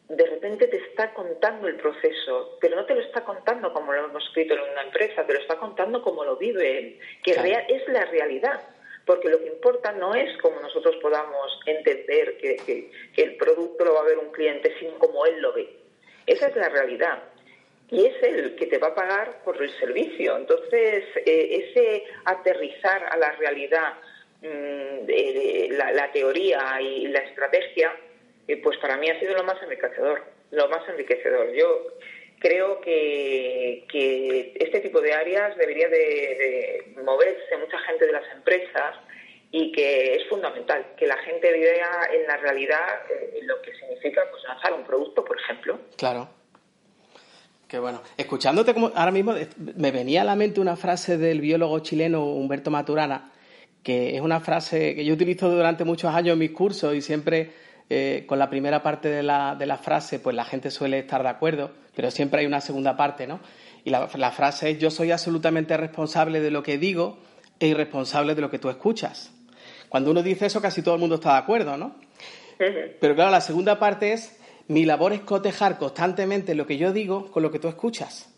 de 0.09 0.23
repente 0.27 0.67
te 0.67 0.77
está 0.77 1.11
contando 1.11 1.67
el 1.67 1.77
proceso, 1.77 2.59
pero 2.61 2.75
no 2.75 2.85
te 2.85 2.93
lo 2.93 3.01
está 3.01 3.23
contando 3.23 3.73
como 3.73 3.91
lo 3.91 4.05
hemos 4.05 4.23
escrito 4.23 4.53
en 4.53 4.59
una 4.73 4.83
empresa, 4.83 5.25
te 5.25 5.33
lo 5.33 5.39
está 5.39 5.57
contando 5.57 6.03
como 6.03 6.23
lo 6.23 6.37
vive 6.37 6.77
él, 6.77 6.99
que 7.23 7.31
es 7.31 7.87
la 7.87 8.05
realidad. 8.05 8.61
Porque 9.07 9.27
lo 9.27 9.39
que 9.39 9.47
importa 9.47 9.91
no 9.91 10.13
es 10.13 10.37
cómo 10.37 10.59
nosotros 10.59 10.97
podamos 11.01 11.59
entender 11.65 12.37
que, 12.37 12.91
el 13.17 13.37
producto 13.37 13.85
lo 13.85 13.95
va 13.95 14.01
a 14.01 14.05
ver 14.05 14.19
un 14.19 14.31
cliente, 14.31 14.71
sino 14.77 14.99
como 14.99 15.25
él 15.25 15.41
lo 15.41 15.51
ve. 15.53 15.67
Esa 16.27 16.49
es 16.49 16.55
la 16.55 16.69
realidad 16.69 17.23
y 17.89 18.05
es 18.05 18.21
el 18.21 18.55
que 18.55 18.67
te 18.67 18.77
va 18.77 18.89
a 18.89 18.95
pagar 18.95 19.41
por 19.43 19.59
el 19.59 19.71
servicio. 19.79 20.37
Entonces, 20.37 21.05
eh, 21.25 21.65
ese 21.65 22.05
aterrizar 22.25 23.03
a 23.11 23.17
la 23.17 23.31
realidad 23.31 23.95
Mm, 24.41 25.07
la, 25.77 26.11
teoría 26.11 26.81
y 26.81 27.07
la 27.07 27.19
estrategia, 27.19 27.95
eh, 28.47 28.57
pues 28.57 28.77
para 28.79 28.97
mí 28.97 29.09
ha 29.09 29.19
sido 29.19 29.35
lo 29.35 29.43
más 29.43 29.61
enriquecedor, 29.61 30.23
lo 30.51 30.67
más 30.69 30.87
enriquecedor. 30.89 31.53
Yo 31.53 31.97
creo 32.39 32.81
que, 32.81 33.85
este 34.55 34.79
tipo 34.79 34.99
de 34.99 35.13
áreas 35.13 35.55
debería 35.57 35.87
de, 35.89 36.93
moverse 37.03 37.57
mucha 37.57 37.77
gente 37.79 38.07
de 38.07 38.11
las 38.13 38.31
empresas 38.33 38.95
y 39.51 39.71
que 39.71 40.15
es 40.15 40.27
fundamental 40.27 40.85
que 40.97 41.05
la 41.05 41.17
gente 41.17 41.51
vea 41.51 42.09
en 42.13 42.25
la 42.25 42.37
realidad 42.37 43.01
eh, 43.09 43.39
lo 43.43 43.61
que 43.61 43.73
significa 43.75 44.21
pues 44.31 44.43
lanzar 44.43 44.73
un 44.73 44.85
producto, 44.85 45.23
por 45.23 45.37
ejemplo. 45.39 45.79
Claro. 45.97 46.29
Qué 47.67 47.79
bueno. 47.79 48.01
Escuchándote 48.17 48.73
como 48.73 48.91
ahora 48.95 49.11
mismo 49.11 49.33
me 49.77 49.91
venía 49.91 50.21
a 50.21 50.25
la 50.25 50.35
mente 50.35 50.59
una 50.59 50.75
frase 50.75 51.17
del 51.17 51.41
biólogo 51.41 51.79
chileno 51.79 52.25
Humberto 52.25 52.71
Maturana 52.71 53.31
que 53.83 54.15
es 54.15 54.21
una 54.21 54.39
frase 54.39 54.95
que 54.95 55.05
yo 55.05 55.13
utilizo 55.13 55.49
durante 55.49 55.83
muchos 55.83 56.13
años 56.13 56.33
en 56.33 56.39
mis 56.39 56.51
cursos 56.51 56.95
y 56.95 57.01
siempre 57.01 57.51
eh, 57.89 58.25
con 58.27 58.39
la 58.39 58.49
primera 58.49 58.83
parte 58.83 59.09
de 59.09 59.23
la, 59.23 59.55
de 59.55 59.65
la, 59.65 59.77
frase, 59.77 60.19
pues 60.19 60.35
la 60.35 60.45
gente 60.45 60.71
suele 60.71 60.99
estar 60.99 61.23
de 61.23 61.29
acuerdo, 61.29 61.71
pero 61.95 62.09
siempre 62.11 62.41
hay 62.41 62.45
una 62.45 62.61
segunda 62.61 62.95
parte, 62.95 63.27
¿no? 63.27 63.39
Y 63.83 63.89
la, 63.89 64.07
la, 64.15 64.31
frase 64.31 64.71
es, 64.71 64.79
yo 64.79 64.91
soy 64.91 65.11
absolutamente 65.11 65.75
responsable 65.75 66.39
de 66.39 66.51
lo 66.51 66.63
que 66.63 66.77
digo 66.77 67.17
e 67.59 67.67
irresponsable 67.67 68.35
de 68.35 68.41
lo 68.41 68.49
que 68.49 68.59
tú 68.59 68.69
escuchas. 68.69 69.33
Cuando 69.89 70.11
uno 70.11 70.23
dice 70.23 70.45
eso, 70.45 70.61
casi 70.61 70.81
todo 70.81 70.95
el 70.95 71.01
mundo 71.01 71.15
está 71.15 71.33
de 71.33 71.39
acuerdo, 71.39 71.75
¿no? 71.75 71.95
Pero 72.57 73.15
claro, 73.15 73.31
la 73.31 73.41
segunda 73.41 73.79
parte 73.79 74.13
es, 74.13 74.39
mi 74.67 74.85
labor 74.85 75.13
es 75.13 75.21
cotejar 75.21 75.77
constantemente 75.77 76.55
lo 76.55 76.65
que 76.65 76.77
yo 76.77 76.93
digo 76.93 77.31
con 77.31 77.43
lo 77.43 77.51
que 77.51 77.59
tú 77.59 77.67
escuchas. 77.67 78.33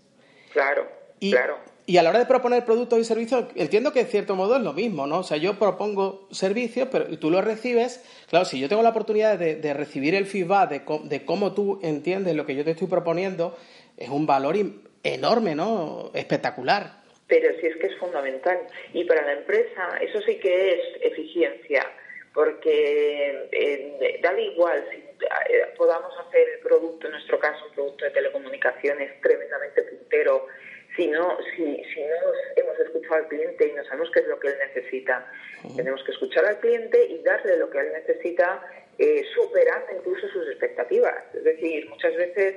Claro, 0.51 0.88
claro. 1.19 1.72
Y 1.85 1.97
a 1.97 2.03
la 2.03 2.11
hora 2.11 2.19
de 2.19 2.25
proponer 2.25 2.63
productos 2.63 2.97
y 2.99 3.03
servicios, 3.03 3.45
entiendo 3.55 3.91
que 3.91 4.01
en 4.01 4.07
cierto 4.07 4.35
modo 4.35 4.55
es 4.55 4.61
lo 4.61 4.71
mismo, 4.71 5.05
¿no? 5.05 5.19
O 5.19 5.23
sea, 5.23 5.35
yo 5.35 5.59
propongo 5.59 6.29
servicios, 6.31 6.87
pero 6.89 7.05
tú 7.19 7.29
los 7.29 7.43
recibes. 7.43 8.01
Claro, 8.29 8.45
si 8.45 8.57
yo 8.59 8.69
tengo 8.69 8.83
la 8.83 8.89
oportunidad 8.89 9.37
de, 9.37 9.73
recibir 9.73 10.15
el 10.15 10.25
feedback 10.25 10.69
de, 11.03 11.25
cómo 11.25 11.53
tú 11.53 11.81
entiendes 11.83 12.35
lo 12.35 12.45
que 12.45 12.55
yo 12.55 12.63
te 12.63 12.71
estoy 12.71 12.87
proponiendo, 12.87 13.57
es 13.97 14.07
un 14.07 14.25
valor 14.25 14.55
enorme, 15.03 15.55
¿no? 15.55 16.11
Espectacular. 16.13 17.03
Pero 17.27 17.49
sí 17.59 17.67
es 17.67 17.75
que 17.75 17.87
es 17.87 17.97
fundamental. 17.97 18.59
Y 18.93 19.03
para 19.03 19.23
la 19.23 19.33
empresa, 19.33 19.97
eso 19.99 20.21
sí 20.21 20.37
que 20.39 20.75
es 20.75 20.79
eficiencia, 21.01 21.85
porque 22.33 23.49
eh, 23.51 24.19
da 24.21 24.39
igual 24.39 24.85
si 24.89 24.97
eh, 24.97 25.65
podamos 25.75 26.13
hacer 26.25 26.47
el 26.47 26.59
producto, 26.59 27.07
en 27.07 27.13
nuestro 27.13 27.39
caso, 27.39 27.65
un 27.67 27.73
producto 27.73 28.05
de 28.05 28.11
telecomunicaciones 28.11 29.21
tremendamente 29.21 29.81
puntero 29.83 30.47
si 30.95 31.08
no, 31.08 31.38
si, 31.56 31.63
si 31.63 32.01
no 32.01 32.15
hemos 32.56 32.79
escuchado 32.79 33.15
al 33.15 33.27
cliente 33.27 33.67
y 33.67 33.71
no 33.73 33.84
sabemos 33.86 34.12
qué 34.12 34.19
es 34.19 34.27
lo 34.27 34.39
que 34.39 34.47
él 34.49 34.56
necesita. 34.60 35.32
Tenemos 35.75 36.03
que 36.03 36.12
escuchar 36.12 36.45
al 36.45 36.60
cliente 36.60 37.03
y 37.06 37.23
darle 37.23 37.58
lo 37.58 37.69
que 37.69 37.79
él 37.79 37.91
necesita, 37.93 38.62
eh, 38.97 39.23
superando 39.34 39.88
incluso 39.97 40.27
sus 40.29 40.47
expectativas. 40.49 41.23
Es 41.34 41.43
decir, 41.43 41.89
muchas 41.89 42.15
veces 42.15 42.56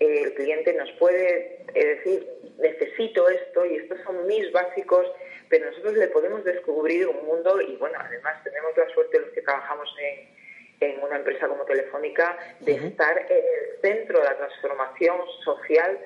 eh, 0.00 0.22
el 0.24 0.34
cliente 0.34 0.72
nos 0.72 0.90
puede 0.92 1.58
eh, 1.74 1.86
decir, 1.86 2.26
necesito 2.58 3.28
esto 3.28 3.66
y 3.66 3.76
estos 3.76 4.00
son 4.04 4.26
mis 4.26 4.50
básicos, 4.52 5.06
pero 5.48 5.70
nosotros 5.70 5.94
le 5.94 6.08
podemos 6.08 6.44
descubrir 6.44 7.06
un 7.06 7.24
mundo 7.26 7.60
y 7.60 7.76
bueno, 7.76 7.98
además 8.00 8.42
tenemos 8.42 8.76
la 8.76 8.88
suerte 8.90 9.20
los 9.20 9.30
que 9.30 9.42
trabajamos 9.42 9.88
en, 10.00 10.88
en 10.88 11.02
una 11.02 11.16
empresa 11.16 11.48
como 11.48 11.64
Telefónica 11.64 12.38
de 12.60 12.74
estar 12.74 13.18
en 13.18 13.36
el 13.36 13.80
centro 13.80 14.18
de 14.18 14.24
la 14.24 14.36
transformación 14.36 15.18
social 15.44 15.98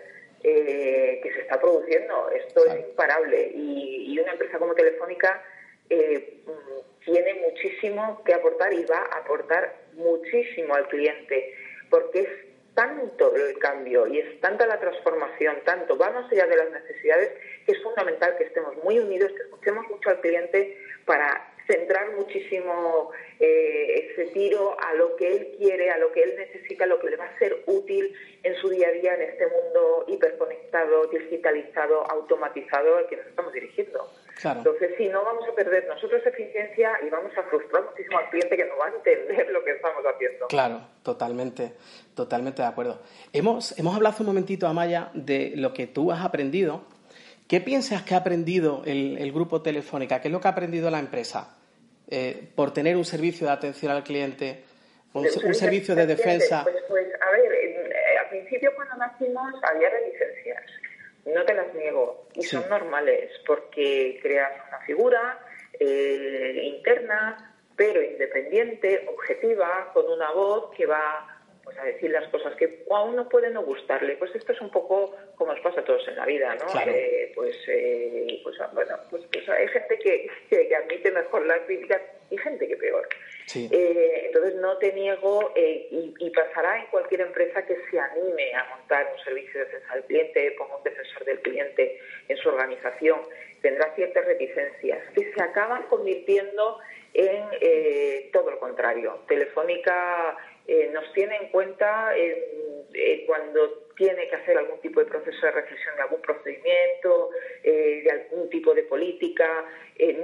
eh, 0.42 1.20
que 1.22 1.33
se 1.33 1.40
está 1.40 1.61
produciendo. 1.61 2.31
Esto 2.31 2.66
es 2.66 2.88
imparable. 2.88 3.53
Y, 3.55 4.18
una 4.18 4.33
empresa 4.33 4.59
como 4.59 4.74
Telefónica 4.74 5.42
eh, 5.88 6.40
tiene 7.05 7.35
muchísimo 7.35 8.22
que 8.24 8.35
aportar 8.35 8.72
y 8.74 8.85
va 8.85 8.98
a 8.98 9.18
aportar 9.18 9.74
muchísimo 9.94 10.74
al 10.74 10.88
cliente, 10.88 11.55
porque 11.88 12.20
es 12.20 12.29
tanto 12.74 13.35
el 13.35 13.59
cambio 13.59 14.07
y 14.07 14.18
es 14.18 14.40
tanta 14.40 14.66
la 14.66 14.79
transformación, 14.79 15.57
tanto 15.64 15.96
va 15.96 16.11
más 16.11 16.31
allá 16.31 16.46
de 16.46 16.57
las 16.57 16.70
necesidades, 16.70 17.33
que 17.66 17.72
es 17.72 17.83
fundamental 17.83 18.37
que 18.37 18.44
estemos 18.44 18.76
muy 18.85 18.98
unidos, 18.98 19.33
que 19.33 19.42
escuchemos 19.42 19.88
mucho 19.88 20.11
al 20.11 20.20
cliente 20.20 20.79
para 21.05 21.49
centrar 21.70 22.12
muchísimo 22.16 23.11
eh, 23.38 24.11
ese 24.11 24.26
tiro 24.33 24.76
a 24.80 24.94
lo 24.94 25.14
que 25.16 25.30
él 25.30 25.54
quiere, 25.59 25.90
a 25.90 25.98
lo 25.98 26.11
que 26.12 26.22
él 26.22 26.35
necesita, 26.37 26.85
a 26.85 26.87
lo 26.87 26.98
que 26.98 27.11
le 27.11 27.16
va 27.16 27.26
a 27.26 27.38
ser 27.38 27.62
útil 27.66 28.12
en 28.42 28.54
su 28.56 28.68
día 28.68 28.88
a 28.88 28.92
día 28.92 29.14
en 29.14 29.22
este 29.22 29.46
mundo 29.46 30.04
hiperconectado, 30.09 31.06
digitalizado, 31.06 32.11
automatizado 32.11 32.96
al 32.96 33.06
que 33.06 33.16
nos 33.16 33.26
estamos 33.26 33.52
dirigiendo. 33.52 34.11
Entonces, 34.42 34.92
si 34.96 35.09
no 35.09 35.22
vamos 35.22 35.46
a 35.48 35.54
perder 35.54 35.87
nosotros 35.87 36.22
eficiencia 36.24 36.92
y 37.06 37.11
vamos 37.11 37.33
a 37.37 37.42
frustrar 37.44 37.85
muchísimo 37.85 38.18
al 38.18 38.30
cliente 38.30 38.56
que 38.56 38.64
no 38.64 38.76
va 38.78 38.87
a 38.87 38.94
entender 38.94 39.50
lo 39.50 39.62
que 39.62 39.72
estamos 39.72 40.02
haciendo. 40.04 40.46
Claro, 40.48 40.80
totalmente, 41.02 41.72
totalmente 42.14 42.62
de 42.62 42.68
acuerdo. 42.68 43.00
Hemos, 43.33 43.78
hemos 43.78 43.94
hablado 43.94 44.14
hace 44.14 44.22
un 44.22 44.28
momentito, 44.28 44.66
Amaya, 44.66 45.11
de 45.14 45.52
lo 45.56 45.74
que 45.74 45.87
tú 45.87 46.11
has 46.11 46.24
aprendido. 46.24 46.85
¿Qué 47.48 47.61
piensas 47.61 48.02
que 48.02 48.14
ha 48.14 48.18
aprendido 48.18 48.83
el, 48.87 49.18
el 49.18 49.33
grupo 49.33 49.61
Telefónica? 49.61 50.20
¿Qué 50.20 50.28
es 50.28 50.33
lo 50.33 50.40
que 50.40 50.48
ha 50.48 50.52
aprendido 50.52 50.90
la 50.90 51.00
empresa? 51.00 51.59
Eh, 52.12 52.48
por 52.56 52.72
tener 52.72 52.96
un 52.96 53.04
servicio 53.04 53.46
de 53.46 53.52
atención 53.52 53.92
al 53.92 54.02
cliente, 54.02 54.64
un, 55.12 55.28
servicio 55.54 55.94
de 55.94 56.06
defensa? 56.06 56.64
Pues, 56.64 56.74
pues 56.88 57.06
a 57.20 57.30
ver, 57.30 57.52
eh, 57.52 58.18
al 58.20 58.28
principio 58.28 58.72
cuando 58.74 58.96
nacimos 58.96 59.52
había 59.62 59.90
reticencias, 59.90 60.64
no 61.26 61.44
te 61.44 61.54
las 61.54 61.72
niego, 61.72 62.26
y 62.34 62.42
son 62.42 62.68
normales, 62.68 63.30
porque 63.46 64.18
creas 64.20 64.50
una 64.68 64.80
figura 64.80 65.38
eh, 65.78 66.62
interna, 66.64 67.54
pero 67.76 68.02
independiente, 68.02 69.06
objetiva, 69.08 69.92
con 69.94 70.10
una 70.10 70.32
voz 70.32 70.74
que 70.76 70.86
va 70.86 71.29
pues 71.70 71.78
a 71.78 71.85
decir 71.85 72.11
las 72.11 72.28
cosas 72.30 72.56
que 72.56 72.85
a 72.90 73.02
uno 73.04 73.28
puede 73.28 73.48
no 73.50 73.62
gustarle. 73.62 74.16
Pues 74.16 74.35
esto 74.35 74.52
es 74.52 74.61
un 74.61 74.70
poco 74.70 75.14
como 75.37 75.52
nos 75.52 75.61
pasa 75.62 75.80
a 75.80 75.85
todos 75.85 76.06
en 76.09 76.16
la 76.16 76.26
vida, 76.26 76.56
¿no? 76.56 76.80
Eh, 76.85 77.30
pues, 77.35 77.56
eh, 77.68 78.40
pues 78.42 78.56
bueno, 78.72 78.96
pues, 79.09 79.22
pues 79.33 79.48
hay 79.48 79.68
gente 79.68 79.98
que, 80.02 80.28
que, 80.48 80.74
admite 80.74 81.12
mejor 81.12 81.46
la 81.46 81.64
crítica 81.66 82.00
y 82.28 82.37
gente 82.38 82.66
que 82.66 82.76
peor. 82.76 83.09
Eh, 83.54 84.22
entonces 84.26 84.56
no 84.56 84.78
te 84.78 84.92
niego 84.92 85.52
y, 85.56 86.14
y, 86.18 86.30
pasará 86.30 86.80
en 86.80 86.87
cualquier 86.87 87.22
empresa 87.22 87.64
que 87.64 87.76
se 87.90 87.98
anime 87.98 88.54
a 88.54 88.64
montar 88.76 89.12
un 89.16 89.24
servicio 89.24 89.61
de 89.61 89.66
defensa 89.66 89.94
del 89.94 90.04
cliente, 90.04 90.54
ponga 90.59 90.76
un 90.76 90.83
defensor 90.85 91.24
del 91.24 91.40
cliente 91.40 92.00
en 92.28 92.37
su 92.37 92.48
organización, 92.48 93.20
tendrá 93.62 93.92
ciertas 93.94 94.24
reticencias 94.24 94.98
que 95.14 95.33
se 95.33 95.42
acaban 95.42 95.85
convirtiendo 95.85 96.78
en 97.12 98.30
todo 98.30 98.52
lo 98.52 98.61
contrario. 98.61 99.20
Telefónica 99.26 100.37
eh, 100.72 100.88
nos 100.94 101.12
tiene 101.14 101.35
en 101.35 101.48
cuenta 101.48 102.16
eh, 102.16 103.24
cuando 103.26 103.88
tiene 103.96 104.28
que 104.28 104.37
hacer 104.37 104.56
algún 104.56 104.80
tipo 104.80 105.00
de 105.00 105.06
proceso 105.06 105.44
de 105.44 105.50
reflexión 105.50 105.96
de 105.96 106.02
algún 106.02 106.22
procedimiento, 106.22 107.30
eh, 107.64 108.02
de 108.04 108.11
algún 108.12 108.48
tipo 108.50 108.72
de 108.72 108.85
política, 108.85 109.64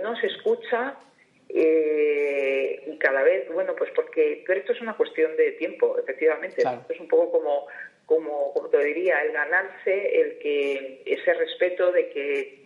no 0.01 0.15
se 0.21 0.29
escucha 0.29 1.01
y 1.49 2.97
cada 2.99 3.25
vez, 3.25 3.49
bueno, 3.53 3.75
pues 3.75 3.91
porque, 3.91 4.45
pero 4.47 4.61
esto 4.61 4.73
es 4.73 4.81
una 4.81 4.97
cuestión 4.97 5.37
de 5.37 5.51
tiempo, 5.53 5.99
efectivamente, 5.99 6.63
es 6.91 7.01
un 7.01 7.09
poco 7.09 7.33
como, 7.33 7.67
como, 8.07 8.53
como 8.55 8.69
te 8.69 8.85
diría, 8.85 9.23
el 9.23 9.33
ganarse, 9.33 10.21
el 10.21 10.39
que 10.39 11.03
ese 11.07 11.35
respeto 11.35 11.91
de 11.91 12.09
que, 12.11 12.65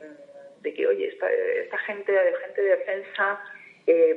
de 0.60 0.74
que 0.74 0.86
oye, 0.86 1.08
esta, 1.08 1.32
esta 1.32 1.78
gente, 1.78 2.12
gente 2.44 2.60
de 2.60 2.76
defensa, 2.76 3.40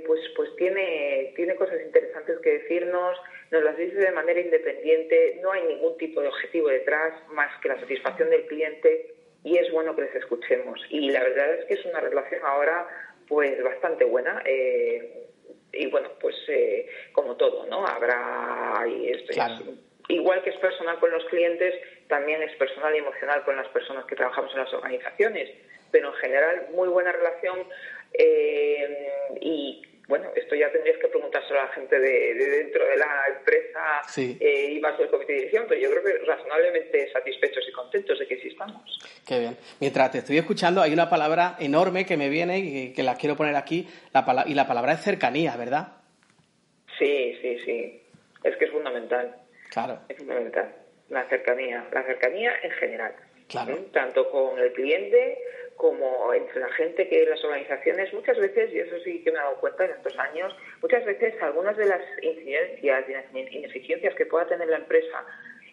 pues, 0.05 0.21
pues 0.35 0.55
tiene, 0.55 1.33
tiene 1.35 1.55
cosas 1.55 1.81
interesantes 1.81 2.39
que 2.39 2.59
decirnos, 2.59 3.17
nos 3.51 3.63
las 3.63 3.77
dice 3.77 3.95
de 3.95 4.11
manera 4.11 4.39
independiente, 4.39 5.39
no 5.41 5.51
hay 5.51 5.63
ningún 5.63 5.97
tipo 5.97 6.21
de 6.21 6.27
objetivo 6.27 6.69
detrás 6.69 7.13
más 7.29 7.49
que 7.61 7.69
la 7.69 7.79
satisfacción 7.79 8.29
del 8.29 8.45
cliente 8.47 9.13
y 9.43 9.57
es 9.57 9.71
bueno 9.71 9.95
que 9.95 10.03
les 10.03 10.15
escuchemos. 10.15 10.79
Y 10.89 11.11
la 11.11 11.21
verdad 11.21 11.53
es 11.55 11.65
que 11.65 11.73
es 11.75 11.85
una 11.85 11.99
relación 11.99 12.41
ahora 12.45 12.87
pues 13.27 13.61
bastante 13.63 14.05
buena. 14.05 14.41
Eh, 14.45 15.27
y 15.71 15.87
bueno, 15.87 16.09
pues 16.19 16.35
eh, 16.47 16.87
como 17.11 17.35
todo, 17.35 17.65
¿no? 17.67 17.85
Habrá... 17.85 18.85
igual 20.07 20.43
que 20.43 20.49
es 20.49 20.57
personal 20.57 20.99
con 20.99 21.11
los 21.11 21.25
clientes, 21.25 21.73
también 22.07 22.41
es 22.43 22.55
personal 22.57 22.93
y 22.95 22.99
emocional 22.99 23.43
con 23.43 23.55
las 23.55 23.67
personas 23.69 24.05
que 24.05 24.15
trabajamos 24.15 24.51
en 24.53 24.59
las 24.59 24.73
organizaciones. 24.73 25.49
Pero 25.91 26.09
en 26.09 26.15
general, 26.15 26.67
muy 26.71 26.87
buena 26.89 27.11
relación 27.11 27.67
eh, 28.13 29.07
y 29.41 29.81
bueno, 30.07 30.29
esto 30.35 30.53
ya 30.55 30.71
tendrías 30.71 30.97
que 30.97 31.07
preguntárselo 31.07 31.59
a 31.61 31.63
la 31.63 31.69
gente 31.69 31.99
de, 31.99 32.33
dentro 32.35 32.85
de 32.85 32.97
la 32.97 33.23
empresa 33.35 34.01
eh, 34.17 34.73
y 34.73 34.79
más 34.79 34.97
del 34.97 35.09
comité 35.09 35.31
de 35.31 35.39
dirección, 35.39 35.65
pero 35.67 35.79
yo 35.79 35.89
creo 35.89 36.03
que 36.03 36.25
razonablemente 36.25 37.11
satisfechos 37.11 37.63
y 37.67 37.71
contentos 37.71 38.19
de 38.19 38.27
que 38.27 38.35
existamos. 38.35 38.99
Qué 39.25 39.39
bien. 39.39 39.57
Mientras 39.79 40.11
te 40.11 40.17
estoy 40.19 40.37
escuchando, 40.37 40.81
hay 40.81 40.91
una 40.93 41.09
palabra 41.09 41.55
enorme 41.59 42.05
que 42.05 42.17
me 42.17 42.29
viene 42.29 42.59
y 42.59 42.93
que 42.93 43.01
la 43.01 43.15
quiero 43.15 43.35
poner 43.35 43.55
aquí, 43.55 43.87
la 44.13 44.43
y 44.45 44.53
la 44.53 44.67
palabra 44.67 44.93
es 44.93 45.01
cercanía, 45.01 45.55
¿verdad? 45.55 45.93
Sí, 46.99 47.37
sí, 47.41 47.59
sí. 47.65 48.01
Es 48.43 48.57
que 48.57 48.65
es 48.65 48.71
fundamental. 48.71 49.35
Claro. 49.69 49.99
Es 50.09 50.17
fundamental. 50.17 50.75
La 51.09 51.27
cercanía, 51.29 51.87
la 51.91 52.03
cercanía 52.03 52.51
en 52.61 52.71
general. 52.71 53.15
Claro. 53.47 53.77
Tanto 53.91 54.29
con 54.29 54.59
el 54.59 54.71
cliente 54.73 55.37
como 55.77 56.33
entre 56.33 56.61
la 56.61 56.69
gente 56.69 57.07
que 57.07 57.25
las 57.25 57.43
organizaciones, 57.43 58.13
muchas 58.13 58.37
veces, 58.37 58.71
y 58.73 58.79
eso 58.79 58.99
sí 58.99 59.21
que 59.23 59.31
me 59.31 59.37
he 59.37 59.41
dado 59.41 59.55
cuenta 59.57 59.85
en 59.85 59.91
estos 59.91 60.17
años, 60.19 60.55
muchas 60.81 61.03
veces 61.05 61.33
algunas 61.41 61.75
de 61.77 61.85
las 61.85 62.01
incidencias 62.21 63.05
y 63.33 63.57
ineficiencias 63.57 64.15
que 64.15 64.25
pueda 64.25 64.45
tener 64.45 64.67
la 64.67 64.77
empresa 64.77 65.25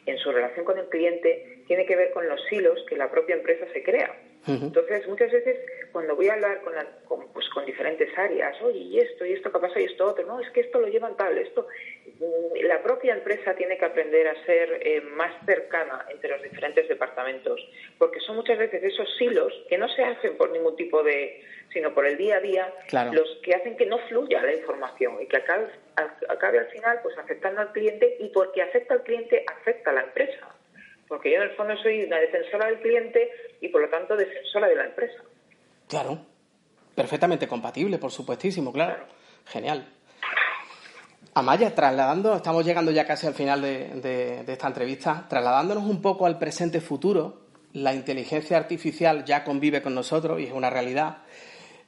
en 0.06 0.18
su 0.18 0.32
relación 0.32 0.64
con 0.64 0.78
el 0.78 0.88
cliente 0.88 1.62
tiene 1.66 1.86
que 1.86 1.96
ver 1.96 2.10
con 2.10 2.28
los 2.28 2.40
hilos 2.50 2.84
que 2.88 2.96
la 2.96 3.10
propia 3.10 3.36
empresa 3.36 3.66
se 3.72 3.82
crea. 3.82 4.14
Entonces, 4.46 5.06
muchas 5.06 5.30
veces 5.30 5.58
cuando 5.92 6.16
voy 6.16 6.28
a 6.28 6.34
hablar 6.34 6.62
con, 7.04 7.28
pues, 7.32 7.48
con 7.50 7.66
diferentes 7.66 8.08
áreas, 8.16 8.60
oye, 8.62 8.78
y 8.78 8.98
esto, 8.98 9.24
y 9.26 9.32
esto, 9.32 9.52
¿qué 9.52 9.58
pasa? 9.58 9.80
Y 9.80 9.84
esto 9.84 10.06
otro, 10.06 10.24
no, 10.26 10.40
es 10.40 10.48
que 10.50 10.60
esto 10.60 10.80
lo 10.80 10.88
llevan 10.88 11.16
tal, 11.16 11.36
esto. 11.36 11.66
Mm, 12.18 12.66
la 12.66 12.82
propia 12.82 13.14
empresa 13.14 13.54
tiene 13.54 13.76
que 13.76 13.84
aprender 13.84 14.28
a 14.28 14.44
ser 14.44 14.80
eh, 14.82 15.00
más 15.00 15.32
cercana 15.44 16.06
entre 16.10 16.30
los 16.30 16.42
diferentes 16.42 16.88
departamentos, 16.88 17.60
porque 17.98 18.20
son 18.20 18.36
muchas 18.36 18.58
veces 18.58 18.82
esos 18.82 19.08
silos 19.18 19.52
que 19.68 19.78
no 19.78 19.88
se 19.88 20.04
hacen 20.04 20.36
por 20.36 20.50
ningún 20.50 20.76
tipo 20.76 21.02
de, 21.02 21.42
sino 21.72 21.92
por 21.92 22.06
el 22.06 22.16
día 22.16 22.36
a 22.36 22.40
día, 22.40 22.74
los 23.12 23.38
que 23.42 23.54
hacen 23.54 23.76
que 23.76 23.86
no 23.86 23.98
fluya 24.08 24.42
la 24.42 24.54
información 24.54 25.20
y 25.20 25.26
que 25.26 25.36
acabe, 25.36 25.66
acabe 26.28 26.58
al 26.58 26.66
final 26.68 27.00
pues 27.02 27.16
afectando 27.18 27.60
al 27.60 27.72
cliente 27.72 28.16
y 28.18 28.28
porque 28.28 28.62
afecta 28.62 28.94
al 28.94 29.02
cliente 29.02 29.44
afecta 29.46 29.90
a 29.90 29.94
la 29.94 30.02
empresa 30.02 30.54
porque 31.10 31.32
yo 31.32 31.38
en 31.38 31.42
el 31.42 31.56
fondo 31.56 31.76
soy 31.82 32.04
una 32.04 32.18
defensora 32.18 32.68
del 32.68 32.78
cliente 32.78 33.30
y 33.60 33.68
por 33.68 33.82
lo 33.82 33.88
tanto 33.88 34.16
defensora 34.16 34.68
de 34.68 34.76
la 34.76 34.84
empresa. 34.84 35.20
Claro, 35.88 36.24
perfectamente 36.94 37.48
compatible, 37.48 37.98
por 37.98 38.12
supuestísimo, 38.12 38.72
claro. 38.72 39.04
Genial. 39.44 39.84
Amaya, 41.34 41.74
trasladando, 41.74 42.36
estamos 42.36 42.64
llegando 42.64 42.92
ya 42.92 43.06
casi 43.08 43.26
al 43.26 43.34
final 43.34 43.60
de, 43.60 44.44
esta 44.46 44.68
entrevista, 44.68 45.26
trasladándonos 45.28 45.84
un 45.84 46.00
poco 46.00 46.26
al 46.26 46.38
presente 46.38 46.80
futuro, 46.80 47.40
la 47.72 47.92
inteligencia 47.92 48.56
artificial 48.56 49.24
ya 49.24 49.42
convive 49.42 49.82
con 49.82 49.94
nosotros 49.96 50.40
y 50.40 50.44
es 50.44 50.52
una 50.52 50.70
realidad. 50.70 51.18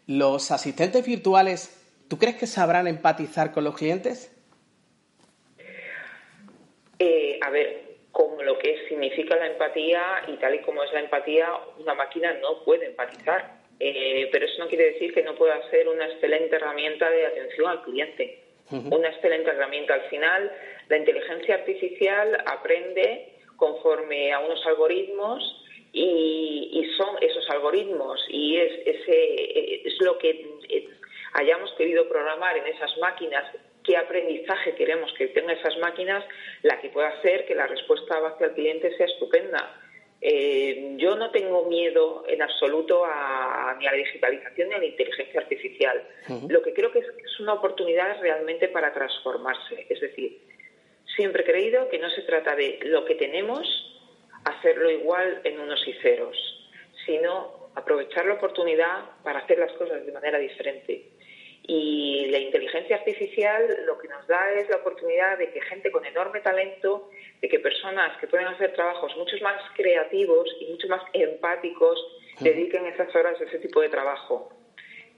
¿Los 0.08 0.50
asistentes 0.50 1.06
virtuales, 1.06 1.80
tú 2.08 2.18
crees 2.18 2.34
que 2.34 2.48
sabrán 2.48 2.88
empatizar 2.88 3.52
con 3.52 3.62
los 3.62 3.76
clientes? 3.76 4.32
Eh, 6.98 7.38
a 7.40 7.50
ver, 7.50 7.81
que 8.62 8.86
significa 8.88 9.34
la 9.36 9.48
empatía 9.48 10.22
y 10.28 10.36
tal 10.36 10.54
y 10.54 10.60
como 10.60 10.84
es 10.84 10.92
la 10.92 11.00
empatía, 11.00 11.48
una 11.78 11.94
máquina 11.94 12.32
no 12.34 12.62
puede 12.64 12.86
empatizar. 12.86 13.60
Eh, 13.80 14.28
pero 14.30 14.46
eso 14.46 14.62
no 14.62 14.68
quiere 14.68 14.92
decir 14.92 15.12
que 15.12 15.24
no 15.24 15.34
pueda 15.34 15.60
ser 15.70 15.88
una 15.88 16.06
excelente 16.06 16.54
herramienta 16.54 17.10
de 17.10 17.26
atención 17.26 17.66
al 17.66 17.82
cliente. 17.82 18.38
Una 18.70 19.08
excelente 19.08 19.50
herramienta. 19.50 19.94
Al 19.94 20.02
final, 20.02 20.50
la 20.88 20.96
inteligencia 20.96 21.56
artificial 21.56 22.42
aprende 22.46 23.34
conforme 23.56 24.32
a 24.32 24.38
unos 24.38 24.64
algoritmos 24.64 25.66
y, 25.92 26.88
son 26.96 27.16
esos 27.20 27.48
algoritmos 27.50 28.24
y 28.28 28.56
es, 28.56 28.72
ese, 28.86 29.88
es 29.88 30.00
lo 30.00 30.16
que 30.18 30.46
eh, 30.68 30.88
hayamos 31.34 31.72
querido 31.72 32.08
programar 32.08 32.56
en 32.56 32.66
esas 32.66 32.96
máquinas 32.98 33.44
qué 33.84 33.96
aprendizaje 33.96 34.74
queremos 34.74 35.12
que 35.14 35.28
tengan 35.28 35.56
esas 35.56 35.76
máquinas, 35.78 36.24
la 36.62 36.80
que 36.80 36.90
pueda 36.90 37.08
hacer 37.08 37.46
que 37.46 37.54
la 37.54 37.66
respuesta 37.66 38.14
hacia 38.26 38.46
el 38.46 38.52
cliente 38.52 38.96
sea 38.96 39.06
estupenda. 39.06 39.80
Eh, 40.24 40.94
yo 40.98 41.16
no 41.16 41.32
tengo 41.32 41.64
miedo 41.64 42.24
en 42.28 42.40
absoluto 42.42 43.04
a, 43.04 43.74
ni 43.80 43.88
a 43.88 43.90
la 43.90 43.96
digitalización 43.96 44.68
ni 44.68 44.74
a 44.76 44.78
la 44.78 44.84
inteligencia 44.84 45.40
artificial. 45.40 46.00
Lo 46.48 46.62
que 46.62 46.72
creo 46.72 46.92
que 46.92 47.00
es, 47.00 47.40
una 47.40 47.54
oportunidad 47.54 48.20
realmente 48.20 48.68
para 48.68 48.92
transformarse. 48.92 49.84
Es 49.88 50.00
decir, 50.00 50.38
siempre 51.16 51.42
he 51.42 51.44
creído 51.44 51.88
que 51.88 51.98
no 51.98 52.08
se 52.10 52.22
trata 52.22 52.54
de 52.54 52.78
lo 52.84 53.04
que 53.04 53.16
tenemos, 53.16 53.66
hacerlo 54.44 54.88
igual 54.90 55.40
en 55.42 55.58
unos 55.58 55.86
y 55.88 55.92
ceros, 55.94 56.36
sino 57.04 57.70
aprovechar 57.74 58.24
la 58.26 58.34
oportunidad 58.34 59.22
para 59.24 59.40
hacer 59.40 59.58
las 59.58 59.72
cosas 59.72 60.06
de 60.06 60.12
manera 60.12 60.38
diferente. 60.38 61.11
Inteligencia 62.72 63.04
artificial 63.04 63.84
lo 63.84 63.98
que 63.98 64.08
nos 64.08 64.26
da 64.26 64.50
es 64.52 64.66
la 64.70 64.76
oportunidad 64.76 65.36
de 65.36 65.50
que 65.50 65.60
gente 65.60 65.90
con 65.90 66.06
enorme 66.06 66.40
talento, 66.40 67.10
de 67.42 67.46
que 67.46 67.58
personas 67.58 68.18
que 68.18 68.26
pueden 68.26 68.46
hacer 68.46 68.72
trabajos 68.72 69.14
mucho 69.18 69.36
más 69.42 69.60
creativos 69.76 70.48
y 70.58 70.70
mucho 70.70 70.88
más 70.88 71.02
empáticos 71.12 71.98
dediquen 72.40 72.86
esas 72.86 73.14
horas 73.14 73.38
a 73.38 73.44
ese 73.44 73.58
tipo 73.58 73.82
de 73.82 73.90
trabajo. 73.90 74.48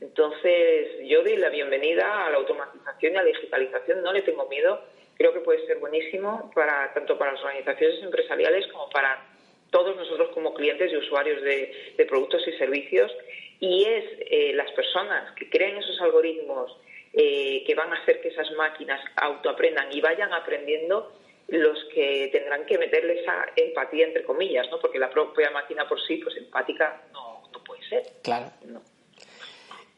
Entonces, 0.01 0.99
yo 1.05 1.23
doy 1.23 1.37
la 1.37 1.49
bienvenida 1.49 2.27
a 2.27 2.31
la 2.31 2.39
automatización 2.39 3.13
y 3.13 3.17
a 3.19 3.23
la 3.23 3.29
digitalización, 3.29 4.03
no 4.03 4.13
le 4.13 4.23
tengo 4.23 4.49
miedo. 4.49 4.83
Creo 5.17 5.33
que 5.33 5.39
puede 5.39 5.65
ser 5.65 5.79
buenísimo 5.79 6.51
para 6.57 6.93
tanto 6.93 7.17
para 7.17 7.35
las 7.35 7.41
organizaciones 7.45 8.03
empresariales 8.03 8.67
como 8.73 8.91
para 8.91 9.29
todos 9.71 9.95
nosotros 9.97 10.31
como 10.35 10.55
clientes 10.55 10.91
y 10.91 10.97
usuarios 10.97 11.41
de, 11.43 11.95
de 11.97 12.07
productos 12.07 12.49
y 12.49 12.53
servicios 12.59 13.15
y 13.61 13.85
es 13.85 14.05
eh, 14.29 14.53
las 14.55 14.73
personas 14.73 15.33
que 15.37 15.49
creen 15.49 15.77
esos 15.77 16.01
algoritmos 16.01 16.77
eh, 17.17 17.63
que 17.67 17.75
van 17.75 17.93
a 17.93 17.97
hacer 17.97 18.21
que 18.21 18.29
esas 18.29 18.51
máquinas 18.53 19.01
autoaprendan 19.17 19.89
y 19.93 20.01
vayan 20.01 20.33
aprendiendo 20.33 21.13
los 21.49 21.79
que 21.95 22.31
tendrán 22.33 22.65
que 22.65 22.79
meterle 22.79 23.21
esa 23.21 23.47
empatía 23.55 24.07
entre 24.07 24.25
comillas, 24.25 24.67
¿no? 24.71 24.79
Porque 24.81 24.99
la 24.99 25.11
propia 25.11 25.51
máquina 25.51 25.87
por 25.87 26.01
sí, 26.07 26.17
pues 26.17 26.37
empática 26.37 27.03
no, 27.13 27.43
puede 27.65 27.87
ser. 27.89 28.03
Claro. 28.23 28.51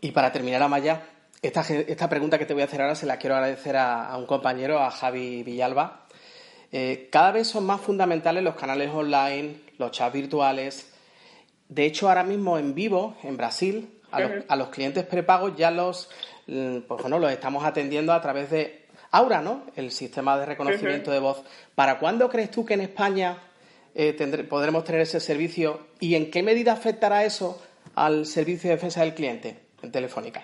Y 0.00 0.12
para 0.12 0.30
terminar, 0.32 0.62
Amaya, 0.62 1.02
esta, 1.42 1.62
esta 1.62 2.08
pregunta 2.08 2.38
que 2.38 2.46
te 2.46 2.52
voy 2.52 2.62
a 2.62 2.66
hacer 2.66 2.80
ahora 2.80 2.94
se 2.94 3.06
la 3.06 3.18
quiero 3.18 3.36
agradecer 3.36 3.76
a, 3.76 4.16
un 4.16 4.26
compañero, 4.26 4.78
a 4.78 4.90
Javi 4.90 5.42
Villalba. 5.42 6.06
Eh, 6.72 7.08
cada 7.10 7.32
vez 7.32 7.46
son 7.46 7.64
más 7.64 7.80
fundamentales 7.80 8.42
los 8.42 8.56
canales 8.56 8.90
online, 8.90 9.56
los 9.78 9.90
chats 9.92 10.12
virtuales, 10.12 10.92
de 11.68 11.84
hecho, 11.84 12.08
ahora 12.08 12.22
mismo 12.22 12.58
en 12.58 12.74
vivo, 12.74 13.16
en 13.22 13.36
Brasil, 13.36 13.90
a, 14.12 14.56
los, 14.56 14.68
clientes 14.68 15.04
prepagos 15.04 15.56
ya 15.56 15.70
los, 15.70 16.10
pues 16.46 17.02
bueno, 17.02 17.18
los 17.18 17.30
estamos 17.32 17.64
atendiendo 17.64 18.12
a 18.12 18.20
través 18.20 18.50
de 18.50 18.86
Aura, 19.10 19.40
¿no? 19.40 19.66
El 19.76 19.90
sistema 19.90 20.38
de 20.38 20.46
reconocimiento 20.46 21.10
de 21.10 21.18
voz. 21.18 21.42
¿Para 21.74 21.98
cuándo 21.98 22.28
crees 22.28 22.50
tú 22.50 22.64
que 22.64 22.74
en 22.74 22.82
España 22.82 23.38
eh, 23.94 24.14
podremos 24.48 24.84
tener 24.84 25.00
ese 25.00 25.20
servicio 25.20 25.88
y 26.00 26.14
en 26.14 26.30
qué 26.30 26.42
medida 26.42 26.72
afectará 26.72 27.24
eso 27.24 27.62
al 27.94 28.26
servicio 28.26 28.70
de 28.70 28.76
defensa 28.76 29.00
del 29.02 29.14
cliente 29.14 29.56
en 29.82 29.90
Telefónica? 29.90 30.42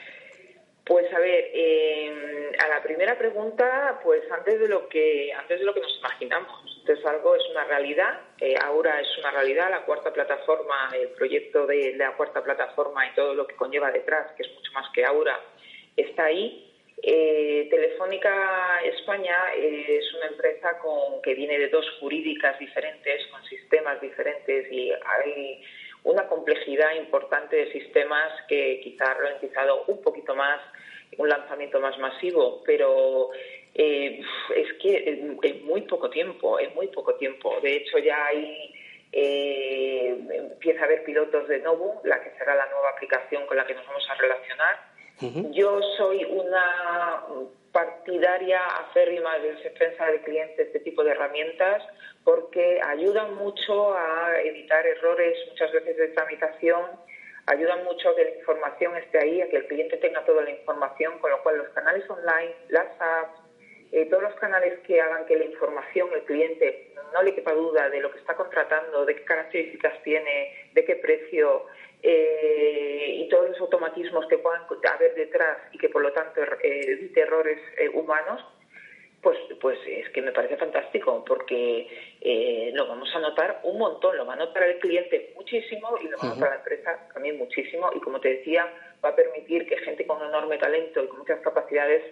Pues 0.85 1.07
a 1.15 1.19
ver, 1.21 1.51
eh, 1.55 2.53
a 2.59 2.69
la 2.69 2.83
primera 2.83 3.17
pregunta, 3.17 4.01
pues 4.03 4.23
antes 4.33 4.59
de 4.59 4.69
lo 4.69 4.89
que 4.89 5.33
antes 5.33 5.61
de 5.61 5.65
lo 5.65 5.73
que 5.73 5.81
nos 5.81 5.97
imaginamos. 5.99 6.73
Entonces 6.81 7.07
algo 7.07 7.37
es 7.37 7.43
una 7.53 7.65
realidad, 7.65 8.21
eh, 8.41 8.57
ahora 8.61 9.01
es 9.01 9.07
una 9.19 9.31
realidad, 9.31 9.71
la 9.71 9.85
cuarta 9.85 10.13
plataforma, 10.13 10.91
el 10.95 11.11
proyecto 11.11 11.65
de 11.67 11.95
la 11.95 12.17
cuarta 12.17 12.43
plataforma 12.43 13.07
y 13.07 13.15
todo 13.15 13.35
lo 13.35 13.47
que 13.47 13.55
conlleva 13.55 13.93
detrás, 13.93 14.33
que 14.37 14.43
es 14.43 14.53
mucho 14.53 14.73
más 14.73 14.91
que 14.93 15.05
Aura, 15.05 15.39
está 15.97 16.27
ahí. 16.27 16.69
Eh, 17.03 17.67
Telefónica 17.69 18.81
España 18.85 19.37
es 19.57 20.15
una 20.15 20.27
empresa 20.27 20.79
con, 20.79 21.21
que 21.23 21.35
viene 21.35 21.59
de 21.59 21.69
dos 21.69 21.85
jurídicas 21.99 22.59
diferentes, 22.59 23.27
con 23.27 23.45
sistemas 23.45 24.01
diferentes 24.01 24.71
y 24.71 24.93
hay 24.93 25.65
una 26.05 26.29
complejidad 26.29 26.95
importante 26.95 27.57
de 27.57 27.73
sistemas 27.73 28.33
que 28.49 28.81
quizá 28.85 29.11
ha 29.11 29.15
ralentizado 29.15 29.85
un 29.87 30.01
poquito 30.01 30.35
más 30.35 30.61
un 31.19 31.29
lanzamiento 31.29 31.81
más 31.81 31.99
masivo, 31.99 32.63
pero 32.65 33.31
eh, 33.75 34.21
es 34.57 34.73
que 34.75 35.39
en, 35.43 35.65
muy 35.65 35.83
poco 35.83 36.11
tiempo, 36.11 36.59
en 36.59 36.75
muy 36.75 36.89
poco 36.89 37.15
tiempo. 37.17 37.61
De 37.61 37.77
hecho, 37.77 37.99
ya 37.99 38.27
hay 38.27 38.75
eh, 39.13 40.17
empieza 40.31 40.83
a 40.83 40.85
haber 40.85 41.05
pilotos 41.05 41.47
de 41.49 41.59
Novo, 41.59 42.01
la 42.05 42.23
que 42.23 42.31
será 42.39 42.55
la 42.55 42.67
nueva 42.67 42.91
aplicación 42.91 43.47
con 43.47 43.57
la 43.57 43.67
que 43.67 43.75
nos 43.75 43.87
vamos 43.87 44.09
a 44.09 44.15
relacionar. 44.15 44.92
Yo 45.53 45.81
soy 45.97 46.25
una 46.25 47.25
partidaria 47.73 48.61
acérrima 48.67 49.39
de 49.39 49.55
defensa 49.55 50.07
del 50.07 50.21
cliente 50.23 50.63
este 50.63 50.81
tipo 50.81 51.03
de 51.05 51.13
herramientas 51.13 51.83
porque 52.23 52.81
ayudan 52.87 53.35
mucho 53.37 53.95
a 53.95 54.41
evitar 54.45 54.87
errores 54.87 55.39
muchas 55.49 55.73
veces 55.73 55.97
de 55.97 56.09
tramitación 56.09 56.85
ayudan 57.47 57.85
mucho 57.85 58.11
a 58.11 58.17
que 58.17 58.25
la 58.25 58.37
información 58.37 58.97
esté 58.97 59.19
ahí, 59.19 59.41
a 59.41 59.49
que 59.49 59.57
el 59.57 59.67
cliente 59.67 59.97
tenga 59.97 60.25
toda 60.25 60.43
la 60.43 60.51
información, 60.51 61.19
con 61.19 61.31
lo 61.31 61.43
cual 61.43 61.59
los 61.59 61.69
canales 61.71 62.09
online, 62.09 62.55
las 62.69 62.89
apps, 63.01 63.41
eh, 63.91 64.07
todos 64.07 64.23
los 64.23 64.35
canales 64.35 64.79
que 64.87 65.01
hagan 65.01 65.27
que 65.27 65.37
la 65.37 65.45
información, 65.45 66.09
el 66.15 66.23
cliente 66.23 66.95
no 67.13 67.23
le 67.23 67.35
quepa 67.35 67.53
duda 67.53 67.91
de 67.91 68.01
lo 68.01 68.11
que 68.11 68.21
está 68.21 68.35
contratando, 68.35 69.05
de 69.05 69.17
qué 69.17 69.25
características 69.25 70.03
tiene, 70.03 70.71
de 70.73 70.85
qué 70.85 70.97
precio 70.97 71.67
eh, 72.03 73.15
y 73.19 73.29
todos 73.29 73.51
los 73.51 73.61
automatismos 73.61 74.27
que 74.27 74.39
puedan 74.39 74.63
haber 74.95 75.15
detrás 75.15 75.59
y 75.73 75.79
que 75.79 75.89
por 75.89 76.03
lo 76.03 76.13
tanto 76.13 76.43
er, 76.43 76.59
eh, 76.63 76.81
evite 76.89 77.21
errores 77.21 77.59
humanos, 77.95 78.43
pues, 79.23 79.39
pues 79.61 79.79
es 79.87 80.09
que 80.11 80.21
me 80.21 80.33
parece 80.33 80.57
fantástico 80.57 81.25
porque 81.25 81.87
eh, 82.21 82.71
lo 82.75 82.89
vamos 82.89 83.09
a 83.15 83.21
notar 83.21 83.61
un 83.63 83.79
montón, 83.79 84.17
lo 84.17 84.27
va 84.27 84.35
a 84.35 84.37
notar 84.37 84.65
el 84.65 84.81
cliente 84.81 85.33
muchísimo 85.37 85.97
y 86.03 86.09
lo 86.09 86.19
va 86.19 86.25
a 86.25 86.35
notar 86.35 86.51
la 86.51 86.57
empresa 86.57 87.09
también 87.15 87.39
muchísimo 87.39 87.89
y 87.95 88.01
como 88.01 88.21
te 88.21 88.37
decía, 88.37 88.69
va 89.03 89.11
a 89.11 89.17
permitir 89.17 89.67
que 89.69 89.79
gente 89.79 90.05
con 90.07 90.21
enorme 90.21 90.59
talento 90.59 91.05
y 91.05 91.07
con 91.07 91.21
muchas 91.21 91.41
capacidades 91.41 92.03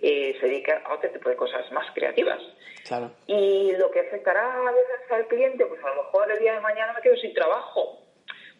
eh, 0.00 0.36
se 0.40 0.46
dedique 0.46 0.72
a 0.72 0.94
otro 0.94 1.10
tipo 1.10 1.28
de 1.28 1.36
cosas 1.36 1.70
más 1.72 1.92
creativas. 1.92 2.40
Claro. 2.86 3.10
Y 3.26 3.72
lo 3.76 3.90
que 3.90 4.00
afectará 4.00 4.68
a 4.68 4.70
veces 4.70 5.10
al 5.10 5.26
cliente, 5.26 5.66
pues 5.66 5.82
a 5.82 5.88
lo 5.88 6.04
mejor 6.04 6.30
el 6.30 6.38
día 6.38 6.54
de 6.54 6.60
mañana 6.60 6.92
me 6.92 7.00
quedo 7.02 7.16
sin 7.16 7.34
trabajo 7.34 7.98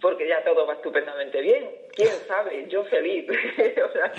porque 0.01 0.27
ya 0.27 0.43
todo 0.45 0.67
va 0.67 0.75
estupendamente 0.75 1.41
bien. 1.41 1.71
¿Quién 1.95 2.09
sabe? 2.27 2.67
Yo 2.69 2.85
feliz. 2.85 3.29
o 3.85 3.93
sea, 3.93 4.13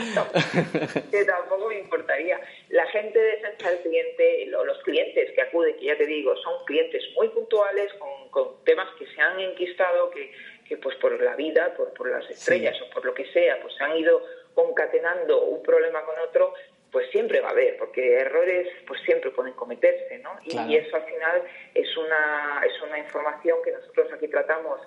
que 1.09 1.25
tampoco 1.25 1.69
me 1.69 1.79
importaría. 1.79 2.39
La 2.69 2.85
gente 2.87 3.19
de 3.19 3.31
del 3.41 3.79
cliente, 3.83 4.45
los 4.47 4.77
clientes 4.83 5.31
que 5.33 5.41
acuden, 5.41 5.77
que 5.77 5.85
ya 5.85 5.97
te 5.97 6.05
digo, 6.05 6.35
son 6.37 6.65
clientes 6.65 7.03
muy 7.15 7.29
puntuales, 7.29 7.91
con, 7.95 8.63
temas 8.63 8.87
que 8.97 9.05
se 9.07 9.21
han 9.21 9.39
enquistado, 9.39 10.09
que, 10.11 10.31
que 10.67 10.77
pues 10.77 10.95
por 10.97 11.19
la 11.21 11.35
vida, 11.35 11.73
por, 11.75 11.93
por 11.93 12.09
las 12.09 12.29
estrellas 12.29 12.79
o 12.81 12.89
por 12.89 13.05
lo 13.05 13.13
que 13.13 13.25
sea, 13.31 13.59
pues 13.61 13.73
se 13.75 13.83
han 13.83 13.97
ido 13.97 14.23
concatenando 14.53 15.43
un 15.43 15.63
problema 15.63 16.03
con 16.03 16.17
otro, 16.19 16.53
pues 16.91 17.09
siempre 17.11 17.39
va 17.39 17.49
a 17.49 17.51
haber, 17.51 17.77
porque 17.77 18.17
errores 18.17 18.67
pues 18.85 19.01
siempre 19.03 19.31
pueden 19.31 19.53
cometerse, 19.53 20.17
¿no? 20.19 20.31
Y, 20.43 20.75
eso 20.75 20.95
al 20.95 21.03
final 21.03 21.43
es 21.73 21.97
una, 21.97 22.61
es 22.65 22.81
una 22.81 22.99
información 22.99 23.59
que 23.63 23.71
nosotros 23.71 24.11
aquí 24.13 24.27
tratamos, 24.27 24.81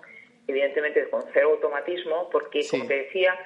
evidentemente, 0.55 1.09
con 1.11 1.25
cero 1.33 1.51
automatismo, 1.51 2.29
porque, 2.31 2.61
como 2.71 2.87
te 2.87 2.95
decía, 2.95 3.37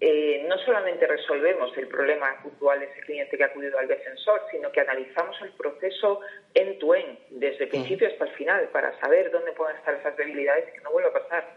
eh, 0.00 0.44
no 0.48 0.58
solamente 0.58 1.06
resolvemos 1.06 1.76
el 1.76 1.86
problema 1.86 2.40
puntual 2.42 2.80
de 2.80 2.86
ese 2.86 3.00
cliente 3.02 3.36
que 3.36 3.44
ha 3.44 3.46
acudido 3.46 3.78
al 3.78 3.86
defensor, 3.86 4.42
sino 4.50 4.72
que 4.72 4.80
analizamos 4.80 5.40
el 5.42 5.50
proceso 5.52 6.20
en 6.54 6.78
tu 6.78 6.94
en, 6.94 7.18
desde 7.30 7.64
el 7.64 7.70
principio 7.70 8.08
hasta 8.08 8.24
el 8.24 8.30
final, 8.32 8.68
para 8.72 8.98
saber 9.00 9.30
dónde 9.30 9.52
pueden 9.52 9.76
estar 9.76 9.94
esas 9.94 10.16
debilidades 10.16 10.68
y 10.68 10.72
que 10.72 10.80
no 10.80 10.90
vuelva 10.90 11.10
a 11.10 11.22
pasar. 11.22 11.48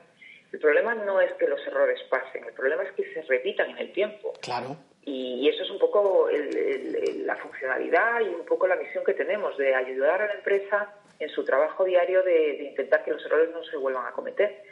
El 0.51 0.59
problema 0.59 0.93
no 0.93 1.19
es 1.21 1.31
que 1.33 1.47
los 1.47 1.65
errores 1.65 2.01
pasen, 2.09 2.43
el 2.43 2.53
problema 2.53 2.83
es 2.83 2.91
que 2.91 3.11
se 3.13 3.21
repitan 3.23 3.71
en 3.71 3.77
el 3.77 3.93
tiempo. 3.93 4.33
Claro. 4.41 4.75
Y, 5.03 5.49
eso 5.49 5.63
es 5.63 5.71
un 5.71 5.79
poco 5.79 6.29
la 7.25 7.35
funcionalidad 7.37 8.21
y 8.21 8.29
un 8.29 8.45
poco 8.45 8.67
la 8.67 8.75
misión 8.75 9.03
que 9.03 9.13
tenemos 9.13 9.57
de 9.57 9.73
ayudar 9.73 10.21
a 10.21 10.27
la 10.27 10.33
empresa 10.33 10.93
en 11.21 11.29
su 11.29 11.45
trabajo 11.45 11.85
diario 11.85 12.23
de, 12.23 12.63
intentar 12.63 13.03
que 13.03 13.11
los 13.11 13.23
errores 13.25 13.51
no 13.51 13.63
se 13.63 13.77
vuelvan 13.77 14.07
a 14.07 14.11
cometer. 14.11 14.63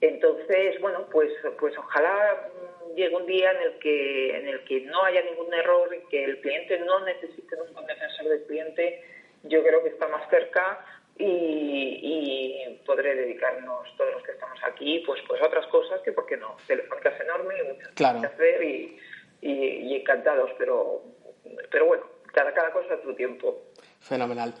Entonces, 0.00 0.80
bueno, 0.80 1.06
pues, 1.10 1.30
pues 1.58 1.76
ojalá 1.78 2.50
llegue 2.94 3.14
un 3.14 3.26
día 3.26 3.52
en 3.52 3.62
el 3.62 3.78
que 3.78 4.36
en 4.36 4.48
el 4.48 4.64
que 4.64 4.80
no 4.82 5.04
haya 5.04 5.22
ningún 5.22 5.52
error 5.52 5.94
y 5.94 6.08
que 6.08 6.24
el 6.24 6.40
cliente 6.40 6.78
no 6.80 7.00
necesite 7.04 7.56
un 7.56 7.86
defensor 7.86 8.28
del 8.28 8.42
cliente. 8.44 9.04
Yo 9.44 9.62
creo 9.62 9.82
que 9.82 9.90
está 9.90 10.08
más 10.08 10.28
cerca 10.30 10.84
y, 11.18 12.80
podré 12.84 13.14
dedicarnos 13.14 13.96
todos 13.96 14.12
los 14.12 14.22
que 14.22 14.32
estamos 14.32 14.58
aquí 14.64 15.02
pues 15.06 15.20
pues 15.26 15.40
a 15.42 15.46
otras 15.46 15.66
cosas 15.68 16.00
que 16.02 16.12
por 16.12 16.26
qué 16.26 16.36
no 16.36 16.56
telefónica 16.66 17.08
es 17.08 17.20
enorme 17.20 17.54
y 17.58 17.72
muchas 17.72 17.88
cosas 17.88 18.20
que 18.20 18.26
hacer 18.26 18.62
y, 18.62 18.98
y, 19.40 19.94
encantados, 19.94 20.50
pero, 20.58 21.02
pero 21.70 21.86
bueno, 21.86 22.04
cada, 22.32 22.52
cada 22.54 22.72
cosa 22.72 22.94
a 22.94 23.00
tu 23.00 23.14
tiempo. 23.14 23.62
Fenomenal. 24.00 24.54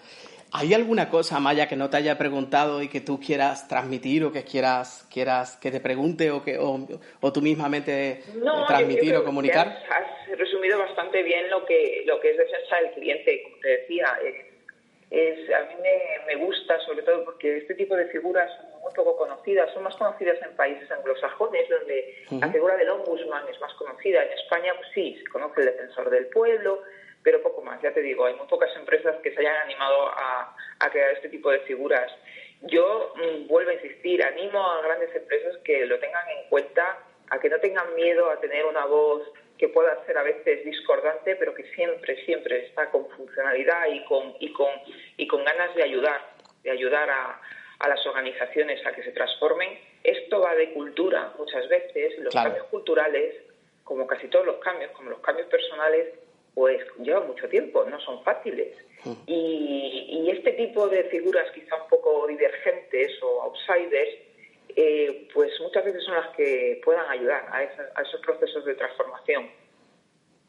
¿Hay 0.52 0.72
alguna 0.74 1.10
cosa, 1.10 1.40
Maya, 1.40 1.68
que 1.68 1.76
no 1.76 1.90
te 1.90 1.96
haya 1.96 2.16
preguntado 2.16 2.82
y 2.82 2.88
que 2.88 3.00
tú 3.00 3.20
quieras 3.20 3.68
transmitir 3.68 4.24
o 4.24 4.32
que 4.32 4.44
quieras, 4.44 5.06
quieras 5.12 5.56
que 5.56 5.70
te 5.70 5.80
pregunte 5.80 6.30
o 6.30 6.42
que 6.42 6.58
o, 6.58 6.86
o 7.20 7.32
tú 7.32 7.42
mismamente 7.42 8.22
transmitir 8.66 9.16
o 9.16 9.24
comunicar? 9.24 9.82
Has, 9.90 10.38
resumido 10.38 10.78
bastante 10.78 11.22
bien 11.22 11.50
lo 11.50 11.64
que, 11.64 12.02
lo 12.06 12.20
que 12.20 12.30
es 12.30 12.36
defensa 12.36 12.76
del 12.76 12.92
cliente, 12.92 13.42
como 13.42 13.56
te 13.58 13.68
decía. 13.68 14.06
Es, 15.10 15.54
a 15.54 15.60
mí 15.62 15.74
me, 15.82 16.34
me, 16.34 16.44
gusta, 16.44 16.80
sobre 16.80 17.02
todo 17.02 17.24
porque 17.24 17.58
este 17.58 17.74
tipo 17.74 17.94
de 17.94 18.06
figuras 18.06 18.50
son 18.56 18.80
muy 18.80 18.92
poco 18.92 19.16
conocidas, 19.16 19.72
son 19.72 19.84
más 19.84 19.96
conocidas 19.96 20.36
en 20.42 20.56
países 20.56 20.90
anglosajones, 20.90 21.68
donde 21.68 22.14
la 22.40 22.50
figura 22.50 22.76
del 22.76 22.88
ombudsman 22.90 23.44
es 23.48 23.60
más 23.60 23.72
conocida. 23.74 24.24
En 24.24 24.32
España, 24.32 24.72
pues 24.76 24.88
sí, 24.94 25.16
se 25.16 25.30
conoce 25.30 25.60
el 25.60 25.66
defensor 25.66 26.10
del 26.10 26.26
pueblo, 26.26 26.82
pero 27.26 27.42
poco 27.42 27.60
más. 27.60 27.82
Ya 27.82 27.92
te 27.92 28.02
digo, 28.02 28.24
hay 28.24 28.34
muy 28.34 28.46
pocas 28.46 28.70
empresas 28.76 29.16
que 29.20 29.34
se 29.34 29.40
hayan 29.40 29.56
animado 29.62 30.10
a, 30.10 30.56
a 30.78 30.90
crear 30.92 31.10
este 31.10 31.28
tipo 31.28 31.50
de 31.50 31.58
figuras. 31.62 32.08
Yo 32.62 33.14
mm, 33.16 33.48
vuelvo 33.48 33.70
a 33.72 33.74
insistir, 33.74 34.22
animo 34.22 34.64
a 34.64 34.80
grandes 34.82 35.12
empresas 35.12 35.56
que 35.64 35.86
lo 35.86 35.98
tengan 35.98 36.24
en 36.28 36.48
cuenta, 36.48 36.98
a 37.28 37.40
que 37.40 37.48
no 37.48 37.58
tengan 37.58 37.92
miedo 37.96 38.30
a 38.30 38.38
tener 38.38 38.64
una 38.64 38.84
voz 38.84 39.28
que 39.58 39.66
pueda 39.70 40.06
ser 40.06 40.16
a 40.18 40.22
veces 40.22 40.64
discordante, 40.64 41.34
pero 41.34 41.52
que 41.52 41.64
siempre, 41.74 42.24
siempre 42.24 42.66
está 42.66 42.92
con 42.92 43.08
funcionalidad 43.08 43.88
y 43.88 44.04
con, 44.04 44.36
y 44.38 44.52
con, 44.52 44.70
y 45.16 45.26
con 45.26 45.44
ganas 45.44 45.74
de 45.74 45.82
ayudar, 45.82 46.20
de 46.62 46.70
ayudar 46.70 47.10
a, 47.10 47.40
a 47.80 47.88
las 47.88 48.06
organizaciones 48.06 48.86
a 48.86 48.92
que 48.92 49.02
se 49.02 49.10
transformen. 49.10 49.80
Esto 50.04 50.42
va 50.42 50.54
de 50.54 50.72
cultura 50.74 51.32
muchas 51.36 51.68
veces. 51.68 52.20
Los 52.20 52.32
cambios 52.32 52.66
culturales, 52.68 53.34
como 53.82 54.06
casi 54.06 54.28
todos 54.28 54.46
los 54.46 54.58
cambios, 54.58 54.92
como 54.92 55.10
los 55.10 55.18
cambios 55.18 55.48
personales, 55.48 56.14
pues 56.56 56.80
llevan 57.02 57.26
mucho 57.26 57.46
tiempo, 57.50 57.84
no 57.84 58.00
son 58.00 58.24
fáciles. 58.24 58.74
Mm. 59.04 59.12
Y, 59.26 60.22
y, 60.24 60.30
este 60.30 60.52
tipo 60.52 60.88
de 60.88 61.04
figuras 61.04 61.50
quizá 61.54 61.76
un 61.82 61.86
poco 61.90 62.26
divergentes 62.26 63.12
o 63.22 63.42
outsiders, 63.42 64.08
eh, 64.74 65.28
pues 65.34 65.52
muchas 65.60 65.84
veces 65.84 66.02
son 66.02 66.14
las 66.14 66.34
que 66.34 66.80
puedan 66.82 67.06
ayudar 67.10 67.44
a, 67.50 67.58
a 67.58 68.02
esos 68.02 68.20
procesos 68.22 68.64
de 68.64 68.74
transformación. 68.74 69.50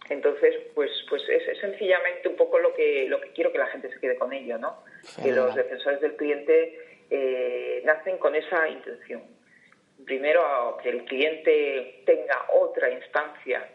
Entonces, 0.08 0.56
pues, 0.74 0.90
pues 1.10 1.24
es, 1.28 1.60
sencillamente 1.60 2.30
un 2.30 2.38
poco 2.38 2.58
lo 2.58 2.74
que, 2.74 3.08
lo 3.10 3.20
que 3.20 3.34
quiero 3.34 3.52
que 3.52 3.58
la 3.58 3.68
gente 3.68 3.92
se 3.92 4.00
quede 4.00 4.16
con 4.16 4.32
ello, 4.32 4.58
¿no? 4.58 4.82
Que 5.22 5.34
los 5.34 5.54
defensores 5.56 6.00
del 6.00 6.16
cliente 6.16 7.04
eh, 7.10 7.82
nacen 7.84 8.18
con 8.18 8.34
esa 8.34 8.70
intención. 8.70 9.24
Primero, 10.06 10.78
que 10.82 10.88
el 10.88 11.04
cliente 11.04 12.04
tenga 12.06 12.46
otra 12.54 12.90
instancia 12.92 13.68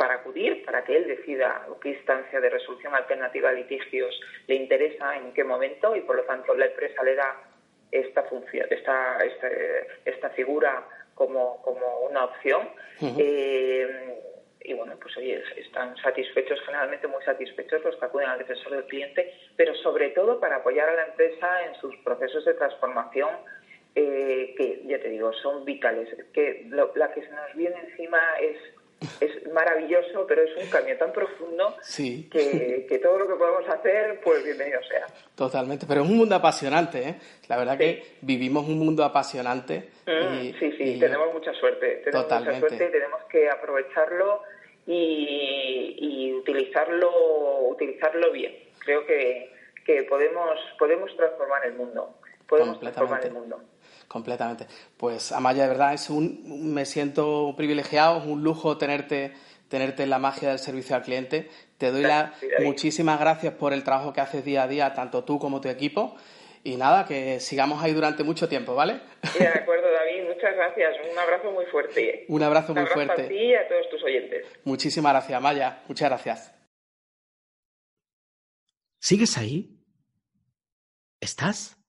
para 0.00 0.14
acudir, 0.14 0.64
para 0.64 0.82
que 0.82 0.96
él 0.96 1.06
decida 1.06 1.66
qué 1.82 1.90
instancia 1.90 2.40
de 2.40 2.48
resolución 2.48 2.94
alternativa 2.94 3.50
de 3.50 3.56
litigios 3.56 4.18
le 4.46 4.54
interesa, 4.54 5.14
en 5.14 5.34
qué 5.34 5.44
momento, 5.44 5.94
y 5.94 6.00
por 6.00 6.16
lo 6.16 6.22
tanto 6.22 6.54
la 6.54 6.64
empresa 6.64 7.02
le 7.02 7.16
da 7.16 7.36
esta 7.92 8.22
función, 8.22 8.66
esta, 8.70 9.18
esta, 9.18 9.48
esta 10.06 10.30
figura 10.30 10.88
como, 11.14 11.60
como 11.60 12.00
una 12.08 12.24
opción 12.24 12.70
y 14.62 14.72
bueno, 14.72 14.94
pues 15.02 15.14
oye, 15.18 15.42
están 15.56 15.94
satisfechos, 15.98 16.60
generalmente 16.64 17.06
muy 17.06 17.22
satisfechos 17.24 17.84
los 17.84 17.96
que 17.96 18.04
acuden 18.06 18.28
al 18.28 18.38
defensor 18.38 18.72
del 18.72 18.84
cliente, 18.84 19.34
pero 19.56 19.74
sobre 19.74 20.10
todo 20.10 20.40
para 20.40 20.56
apoyar 20.56 20.88
a 20.88 20.94
la 20.94 21.06
empresa 21.08 21.66
en 21.66 21.74
sus 21.80 21.94
procesos 21.98 22.44
de 22.46 22.54
transformación, 22.54 23.30
eh, 23.94 24.54
que 24.56 24.82
ya 24.86 24.98
te 24.98 25.08
digo, 25.08 25.32
son 25.34 25.64
vitales. 25.64 26.08
Que 26.32 26.66
la 26.70 27.12
que 27.12 27.22
se 27.22 27.30
nos 27.30 27.54
viene 27.54 27.76
encima 27.80 28.20
es 28.40 28.56
es 29.20 29.52
maravilloso, 29.52 30.26
pero 30.26 30.42
es 30.42 30.56
un 30.56 30.68
cambio 30.70 30.96
tan 30.98 31.12
profundo 31.12 31.76
que, 31.96 33.00
todo 33.02 33.18
lo 33.18 33.28
que 33.28 33.34
podemos 33.34 33.68
hacer, 33.68 34.20
pues 34.22 34.44
bienvenido 34.44 34.80
sea. 34.84 35.06
Totalmente, 35.34 35.86
pero 35.86 36.02
es 36.02 36.08
un 36.08 36.16
mundo 36.16 36.34
apasionante, 36.34 37.08
¿eh? 37.08 37.14
La 37.48 37.56
verdad 37.56 37.78
que 37.78 38.02
vivimos 38.20 38.66
un 38.66 38.78
mundo 38.78 39.04
apasionante. 39.04 39.90
Mm, 40.06 40.58
sí, 40.58 40.72
sí, 40.76 41.00
tenemos 41.00 41.32
mucha 41.32 41.52
suerte. 41.54 42.02
Tenemos 42.04 42.26
mucha 42.26 42.58
suerte 42.58 42.86
y 42.88 42.92
tenemos 42.92 43.22
que 43.30 43.48
aprovecharlo 43.48 44.42
y, 44.86 46.34
utilizarlo, 46.34 47.68
utilizarlo 47.68 48.32
bien. 48.32 48.54
Creo 48.80 49.06
que, 49.06 49.52
que 49.84 50.02
podemos, 50.04 50.58
podemos 50.78 51.14
transformar 51.16 51.64
el 51.66 51.74
mundo. 51.74 52.16
Podemos 52.46 52.80
transformar 52.80 53.24
el 53.24 53.32
mundo 53.32 53.60
completamente. 54.10 54.66
Pues 54.96 55.30
Amaya, 55.30 55.62
de 55.62 55.68
verdad 55.68 55.94
es 55.94 56.10
un, 56.10 56.74
me 56.74 56.84
siento 56.84 57.54
privilegiado, 57.56 58.18
es 58.18 58.26
un 58.26 58.42
lujo 58.42 58.76
tenerte, 58.76 59.32
tenerte 59.68 60.02
en 60.02 60.10
la 60.10 60.18
magia 60.18 60.48
del 60.48 60.58
servicio 60.58 60.96
al 60.96 61.02
cliente. 61.02 61.48
Te 61.78 61.92
doy 61.92 62.02
las 62.02 62.32
muchísimas 62.58 63.20
gracias 63.20 63.54
por 63.54 63.72
el 63.72 63.84
trabajo 63.84 64.12
que 64.12 64.20
haces 64.20 64.44
día 64.44 64.64
a 64.64 64.66
día, 64.66 64.94
tanto 64.94 65.22
tú 65.22 65.38
como 65.38 65.60
tu 65.60 65.68
equipo. 65.68 66.16
Y 66.64 66.76
nada, 66.76 67.06
que 67.06 67.38
sigamos 67.38 67.82
ahí 67.84 67.94
durante 67.94 68.24
mucho 68.24 68.48
tiempo, 68.48 68.74
¿vale? 68.74 69.00
de 69.38 69.46
acuerdo, 69.46 69.86
David. 69.92 70.28
Muchas 70.34 70.56
gracias. 70.56 70.96
Un 71.10 71.18
abrazo 71.18 71.52
muy 71.52 71.64
fuerte. 71.66 72.24
Un 72.28 72.42
abrazo 72.42 72.74
muy 72.74 72.86
fuerte. 72.86 73.22
A 73.22 73.28
ti 73.28 73.34
y 73.34 73.54
a 73.54 73.68
todos 73.68 73.88
tus 73.90 74.02
oyentes. 74.02 74.44
Muchísimas 74.64 75.12
gracias, 75.12 75.38
Amaya. 75.38 75.82
Muchas 75.86 76.08
gracias. 76.08 76.54
¿Sigues 78.98 79.38
ahí? 79.38 79.78
¿Estás? 81.20 81.79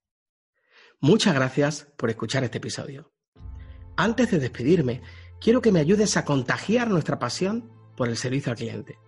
Muchas 1.03 1.33
gracias 1.33 1.87
por 1.97 2.11
escuchar 2.11 2.43
este 2.43 2.59
episodio. 2.59 3.11
Antes 3.95 4.29
de 4.29 4.37
despedirme, 4.37 5.01
quiero 5.39 5.59
que 5.59 5.71
me 5.71 5.79
ayudes 5.79 6.15
a 6.15 6.25
contagiar 6.25 6.91
nuestra 6.91 7.17
pasión 7.17 7.71
por 7.97 8.07
el 8.07 8.17
servicio 8.17 8.51
al 8.51 8.57
cliente. 8.59 8.99